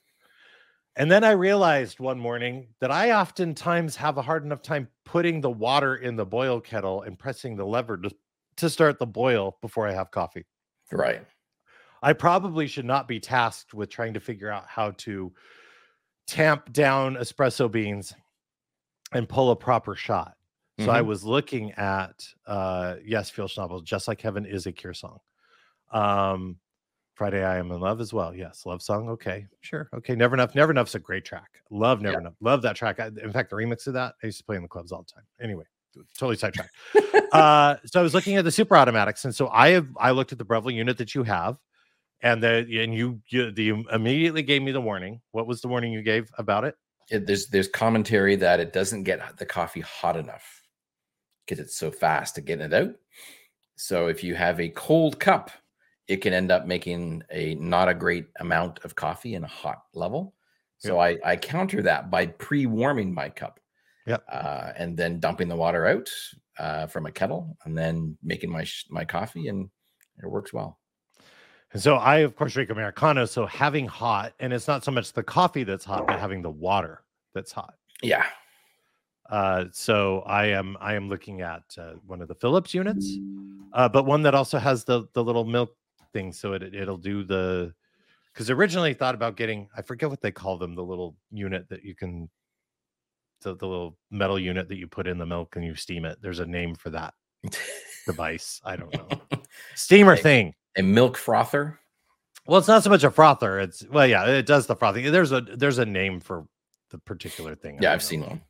[0.96, 5.40] And then I realized one morning that I oftentimes have a hard enough time putting
[5.40, 8.10] the water in the boil kettle and pressing the lever to,
[8.58, 10.44] to start the boil before I have coffee.
[10.92, 11.26] Right.
[12.02, 15.32] I probably should not be tasked with trying to figure out how to
[16.26, 18.14] tamp down espresso beans
[19.12, 20.36] and pull a proper shot.
[20.78, 21.06] So I Mhm.
[21.06, 25.20] was looking at uh yes, Phil Schnabel, just like heaven is a cure song.
[25.92, 26.58] Um
[27.14, 28.34] Friday I am in love as well.
[28.34, 29.08] Yes, love song.
[29.10, 29.92] Okay, sure.
[29.94, 30.54] Okay, never enough.
[30.54, 31.62] Never enough's a great track.
[31.70, 32.20] Love never Yeah.
[32.20, 32.34] enough.
[32.40, 33.00] Love that track.
[33.00, 35.02] I, in fact, the remix of that I used to play in the clubs all
[35.02, 35.26] the time.
[35.40, 35.64] Anyway,
[36.18, 36.74] totally sidetracked.
[37.32, 40.32] uh, so I was looking at the super automatics, and so I have I looked
[40.32, 41.56] at the Breville unit that you have,
[42.22, 45.20] and the and you you, the, you immediately gave me the warning.
[45.32, 46.76] What was the warning you gave about it?
[47.10, 50.62] it, there's there's commentary that it doesn't get the coffee hot enough
[51.44, 52.94] because it's so fast to get it out.
[53.76, 55.50] So if you have a cold cup,
[56.08, 59.82] it can end up making a not a great amount of coffee in a hot
[59.94, 60.34] level.
[60.78, 63.60] So I, I counter that by pre-warming my cup.
[64.06, 64.24] Yep.
[64.30, 66.10] Uh, and then dumping the water out
[66.58, 69.70] uh, from a kettle and then making my sh- my coffee and
[70.22, 70.78] it works well.
[71.72, 73.24] And so I, of course, drink Americano.
[73.24, 76.50] So having hot, and it's not so much the coffee that's hot, but having the
[76.50, 77.02] water
[77.34, 77.74] that's hot.
[78.02, 78.26] Yeah.
[79.30, 83.16] Uh, so I am I am looking at uh, one of the Philips units,
[83.72, 85.74] uh, but one that also has the the little milk
[86.12, 87.72] thing, so it it'll do the.
[88.32, 91.82] Because originally thought about getting I forget what they call them the little unit that
[91.82, 92.28] you can,
[93.42, 96.18] the the little metal unit that you put in the milk and you steam it.
[96.22, 97.14] There's a name for that
[98.06, 98.60] device.
[98.64, 99.08] I don't know
[99.74, 100.22] steamer Right.
[100.22, 100.54] thing.
[100.76, 101.78] A milk frother.
[102.46, 103.60] Well, it's not so much a frother.
[103.60, 105.10] It's well, yeah, it does the frothing.
[105.12, 106.46] There's a there's a name for
[106.90, 107.78] the particular thing.
[107.80, 108.04] Yeah, I've know.
[108.04, 108.40] seen one.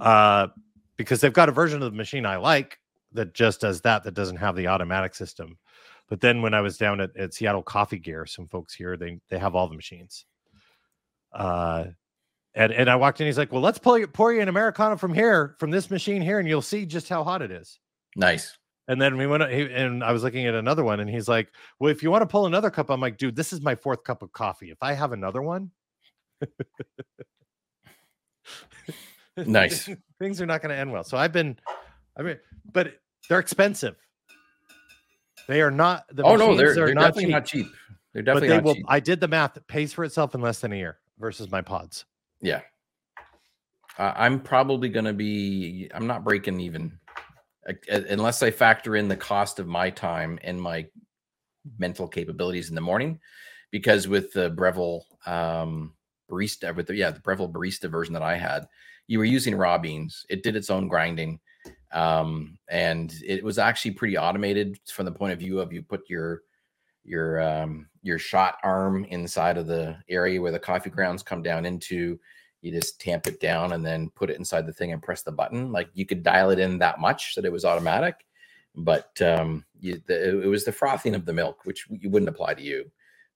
[0.00, 0.48] Uh,
[0.96, 2.78] because they've got a version of the machine I like
[3.12, 4.04] that just does that.
[4.04, 5.58] That doesn't have the automatic system.
[6.08, 9.18] But then when I was down at, at Seattle Coffee Gear, some folks here they
[9.28, 10.24] they have all the machines.
[11.32, 11.86] Uh,
[12.56, 13.26] and and I walked in.
[13.26, 16.20] He's like, "Well, let's pull you, pour you an americano from here, from this machine
[16.22, 17.78] here, and you'll see just how hot it is."
[18.16, 18.56] Nice.
[18.88, 21.52] And then we went, he, and I was looking at another one, and he's like,
[21.78, 24.02] "Well, if you want to pull another cup," I'm like, "Dude, this is my fourth
[24.04, 24.70] cup of coffee.
[24.70, 25.70] If I have another one,
[29.36, 29.88] Nice.
[30.18, 31.58] things are not going to end well." So I've been,
[32.18, 32.38] I mean,
[32.72, 32.94] but
[33.28, 33.96] they're expensive.
[35.48, 36.04] They are not.
[36.12, 37.66] The oh no, they're, they're not definitely cheap, not cheap.
[38.14, 38.74] They're But definitely they not will.
[38.76, 38.86] cheap.
[38.88, 39.56] I did the math.
[39.56, 42.04] It pays for itself in less than a year versus my pods.
[42.40, 42.60] Yeah.
[43.98, 46.98] Uh, I'm probably going to be, I'm not breaking even
[47.68, 50.86] uh, uh, unless I factor in the cost of my time and my
[51.78, 53.18] mental capabilities in the morning.
[53.70, 55.94] Because with the Breville um,
[56.30, 58.66] barista, with the, yeah, the Breville barista version that I had,
[59.06, 60.24] you were using raw beans.
[60.28, 61.40] It did its own grinding.
[61.92, 66.02] Um, and it was actually pretty automated from the point of view of you put
[66.08, 66.42] your,
[67.04, 71.66] your um your shot arm inside of the area where the coffee grounds come down
[71.66, 72.18] into
[72.62, 75.30] you just tamp it down and then put it inside the thing and press the
[75.30, 75.70] button.
[75.70, 78.26] Like you could dial it in that much that it was automatic
[78.76, 82.54] but um you, the, it was the frothing of the milk which you wouldn't apply
[82.54, 82.90] to you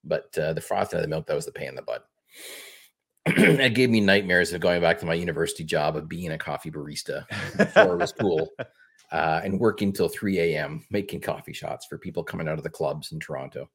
[0.05, 2.07] but uh, the frothing of the milk that was the pain in the butt.
[3.27, 6.71] It gave me nightmares of going back to my university job of being a coffee
[6.71, 8.49] barista before it was cool
[9.13, 12.71] uh, and working till 3 a.m making coffee shots for people coming out of the
[12.71, 13.69] clubs in toronto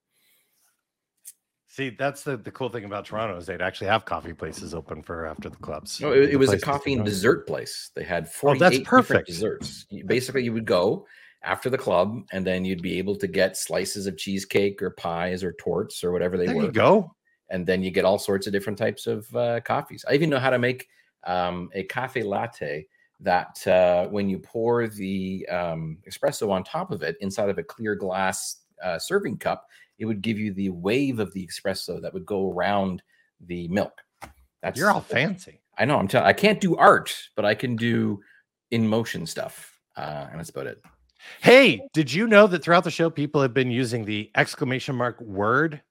[1.76, 5.04] See, that's the, the cool thing about Toronto is they'd actually have coffee places open
[5.04, 6.00] for after the clubs.
[6.00, 7.92] No, it, it was a coffee and dessert place.
[7.94, 9.28] They had Oh, 48 that's different perfect.
[9.28, 9.86] desserts.
[9.90, 11.06] You- Basically, you would go
[11.44, 15.44] after the club, and then you'd be able to get slices of cheesecake or pies
[15.44, 16.62] or torts or whatever they There were.
[16.64, 17.14] you go.
[17.50, 20.06] And then you get all sorts of different types of uh, coffees.
[20.08, 20.88] I even know how to make
[21.28, 22.88] um, a cafe latte
[23.20, 27.64] that uh, when you pour the um, espresso on top of it inside of a
[27.64, 29.68] clear glass uh, serving cup,
[30.00, 33.02] it would give you the wave of the espresso that would go around
[33.40, 33.94] the milk.
[34.62, 35.62] That's You're all fancy.
[35.78, 35.98] I know.
[35.98, 36.28] I'm telling.
[36.28, 38.22] I can't do art, but I can do
[38.72, 40.82] in motion stuff, uh, and that's about it.
[41.42, 45.20] Hey, did you know that throughout the show, people have been using the exclamation mark
[45.22, 45.82] word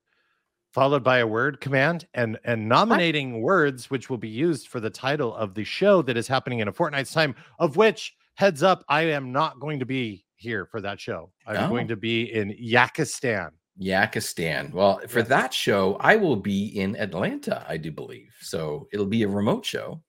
[0.72, 4.90] followed by a word command and and nominating words which will be used for the
[4.90, 7.34] title of the show that is happening in a fortnight's time.
[7.60, 11.30] Of which, heads up, I am not going to be here for that show.
[11.46, 11.88] I'm going Oh.
[11.88, 13.50] to be in Yakistan.
[13.80, 14.72] Yakistan.
[14.72, 15.28] Well, for Yes.
[15.28, 18.32] that show, I will be in Atlanta, I do believe.
[18.40, 20.00] So it'll be a remote show.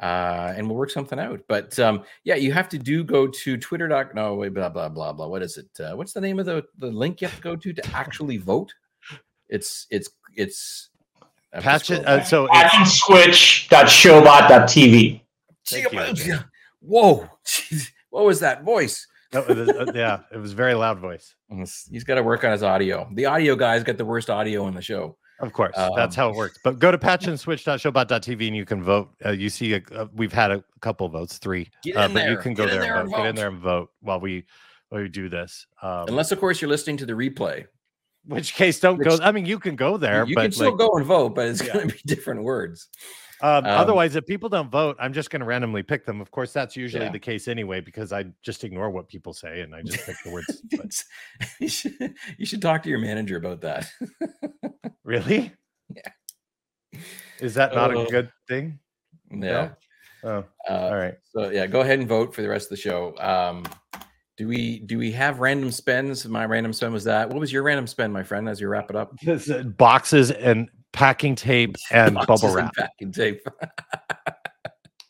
[0.00, 1.40] Uh, and we'll work something out.
[1.48, 3.88] But um, yeah, you have to do go to Twitter.
[3.88, 5.26] Doc, no, wait, blah blah blah blah.
[5.26, 5.68] What is it?
[5.80, 8.36] Uh, what's the name of the the link you have to go to to actually
[8.36, 8.74] vote?
[9.48, 10.90] It's it's it's
[11.54, 12.06] I have Patch it.
[12.06, 15.22] Uh, so At it's, switch.showbot.tv.
[15.66, 16.38] Thank you, Gee, Andrew.
[16.80, 17.26] Whoa!
[18.10, 19.06] what was that voice?
[19.32, 21.34] No, it was- uh, yeah, it was very loud voice.
[21.48, 23.08] He's- got to work on his audio.
[23.14, 25.16] The audio guy's got the worst audio in the show.
[25.40, 26.58] Of course, that's Um, how it works.
[26.64, 29.10] But go to patchandswitch.showbot.tv and you can vote.
[29.24, 32.54] Uh, you see, a, uh, we've had a couple votes, three, uh, but you can
[32.54, 33.16] go there, there and and vote.
[33.18, 34.44] Get in there and vote while we
[34.88, 35.66] while we do this.
[35.82, 37.66] Um, Unless, of course, you're listening to the replay.
[38.24, 39.18] which case, don't which- go.
[39.22, 41.46] I mean, you can go there, you but can still like, go and vote, but
[41.48, 41.74] it's Yeah.
[41.74, 42.88] going to be different words.
[43.42, 46.20] Um, um, otherwise, if people don't vote, I'm just going to randomly pick them.
[46.20, 47.12] Of course, that's usually Yeah.
[47.12, 50.30] the case anyway because I just ignore what people say and I just pick the
[50.30, 50.62] words.
[50.76, 51.04] But
[51.60, 53.90] you, should, you should talk to your manager about that.
[55.04, 55.52] really,
[55.94, 57.00] Yeah.
[57.40, 58.78] is that not Uh, a good thing?
[59.30, 59.70] yeah.
[60.24, 61.14] Oh, Uh, all right.
[61.24, 63.14] So yeah, go ahead and vote for the rest of the show.
[63.18, 63.64] Um,
[64.36, 66.26] do we do we have random spends?
[66.28, 67.28] My random spend was that.
[67.30, 68.48] What was your random spend, my friend?
[68.48, 69.12] As you wrap it up,
[69.78, 72.74] boxes and packing tape and Boxes bubble and wrap.
[72.74, 73.46] packing tape.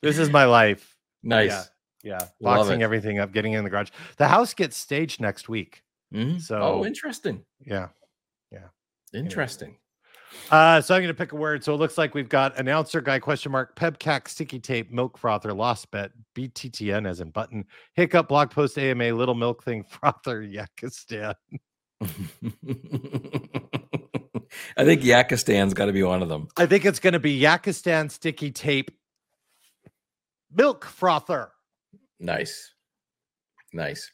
[0.02, 0.94] This is my life.
[1.24, 1.70] nice.
[2.04, 3.88] Yeah, Love boxing everything up, getting in the garage.
[4.18, 5.82] The house gets staged next week.
[6.14, 6.40] Mhm.
[6.40, 7.42] So oh, interesting.
[7.64, 7.88] yeah.
[8.52, 8.68] Yeah,
[9.12, 9.78] interesting.
[10.50, 11.64] Uh, so I'm going to pick a word.
[11.64, 15.52] So it looks like we've got announcer guy question mark PEBKAC sticky tape milk frother
[15.52, 17.64] lost bet BTTN as in button
[17.94, 21.34] hiccup blog post AMA little milk thing frother Yakistan.
[24.76, 26.48] I think Yakistan's got to be one of them.
[26.56, 28.90] I think it's going to be Yakistan sticky tape
[30.54, 31.50] milk frother.
[32.18, 32.72] Nice,
[33.72, 34.10] nice.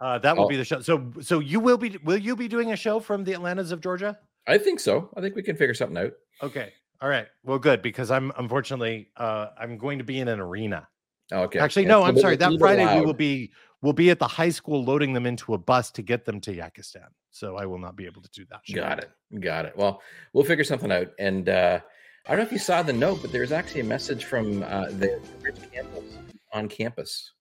[0.00, 0.48] Uh, that will Oh.
[0.48, 0.80] be the show.
[0.80, 3.80] So so you will be will you be doing a show from the Atlantas of
[3.80, 4.18] Georgia?
[4.46, 5.10] I think so.
[5.16, 6.12] I think we can figure something out.
[6.42, 6.72] Okay.
[7.00, 7.26] All right.
[7.44, 10.88] Well, good because I'm unfortunately uh I'm going to be in an arena.
[11.32, 11.58] Oh, okay.
[11.58, 12.36] Actually, no, it's I'm sorry.
[12.36, 13.52] That Friday we will be
[13.82, 16.52] we'll be at the high school loading them into a bus to get them to
[16.54, 17.06] Yakistan.
[17.30, 18.60] So I will not be able to do that.
[18.74, 19.10] Got it.
[19.40, 19.76] Got it.
[19.76, 20.02] Well,
[20.32, 21.08] we'll figure something out.
[21.18, 21.78] And uh,
[22.26, 24.86] I don't know if you saw the note, but there's actually a message from uh,
[24.86, 26.16] the Rich Campbell's
[26.52, 27.32] on campus.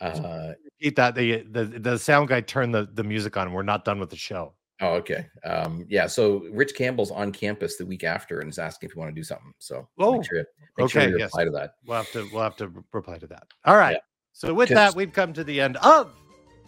[0.00, 1.14] Uh, Repeat that.
[1.14, 3.52] The, the the sound guy turned the, the music on.
[3.52, 4.52] We're not done with the show.
[4.80, 5.26] oh, okay.
[5.44, 6.06] Um, yeah.
[6.06, 9.18] So Rich Campbell's on campus the week after and is asking if you want to
[9.18, 9.52] do something.
[9.58, 10.44] So Oh, make sure, you-
[10.76, 11.26] make sure okay, you yes.
[11.28, 11.74] reply to that.
[11.86, 13.44] We'll have to we'll have to reply to that.
[13.64, 13.92] All right.
[13.92, 13.98] Yeah.
[14.34, 16.12] So with that, we've come to the end of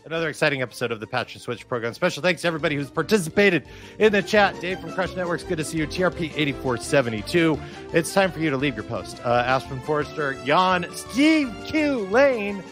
[0.05, 1.93] another exciting episode of the Patch and Switch program.
[1.95, 3.65] Special thanks to everybody who's participated
[3.99, 4.59] in the chat.
[4.61, 5.87] Dave from Crush Networks, good to see you.
[5.87, 7.59] TRP eighty four seventy two.
[7.93, 9.21] It's time for you to leave your post.
[9.25, 12.63] Uh, Aspen Forrester, Jan, Steve Q Lane.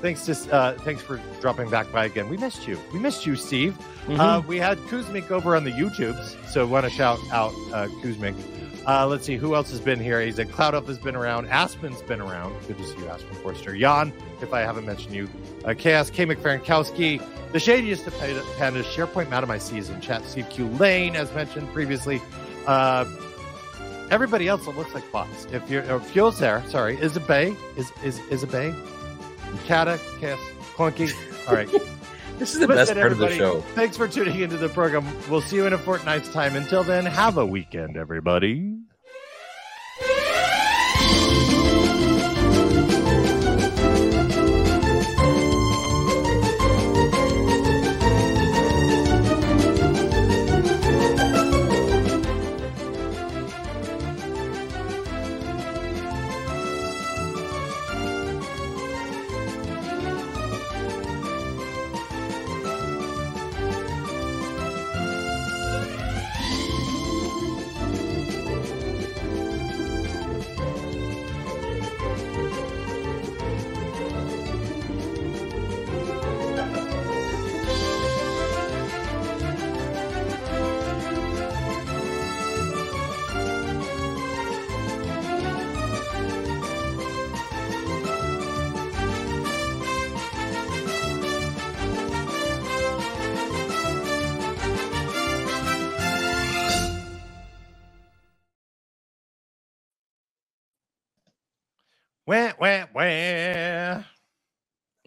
[0.00, 2.28] Thanks to uh, thanks for dropping back by again.
[2.28, 2.78] We missed you.
[2.92, 3.76] We missed you, Steve.
[4.08, 8.36] Uh, we had Kuzmik over on the YouTubes, so want to shout out uh, Kuzmik.
[8.86, 10.20] Uh, let's see who else has been here.
[10.20, 11.46] He said Cloud Up has been around.
[11.46, 12.54] Aspen's been around.
[12.66, 13.76] Good to see you, Aspen Forster.
[13.76, 14.12] Jan,
[14.42, 15.28] if I haven't mentioned you.
[15.64, 16.26] Uh, Chaos, K.
[16.26, 17.22] McFarankowski,
[17.52, 20.22] the shadiest of Panda- pandas, SharePoint Madam is in chat.
[20.22, 22.20] CQ Lane, as mentioned previously.
[22.66, 23.06] Uh,
[24.10, 25.46] everybody else, it looks like bots.
[25.52, 27.56] If you're, if Fuel's there, sorry, is a Bay?
[27.76, 28.74] Is is is a Bay?
[29.66, 30.40] Kata, Chaos,
[30.74, 31.14] Clunky.
[31.48, 31.68] All right.
[32.38, 33.60] This is the Listen, best part of the show.
[33.74, 35.06] Thanks for tuning into the program.
[35.30, 36.56] We'll see you in a fortnight's time.
[36.56, 38.76] Until then, have a weekend, everybody.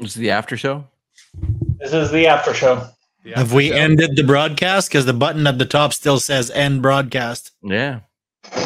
[0.08, 0.86] This is the after show.
[1.82, 2.88] This is the after show.
[3.26, 3.76] The Have we show.
[3.76, 4.88] ended the broadcast?
[4.88, 7.52] Because the button at the top still says end broadcast.
[7.62, 8.00] Yeah.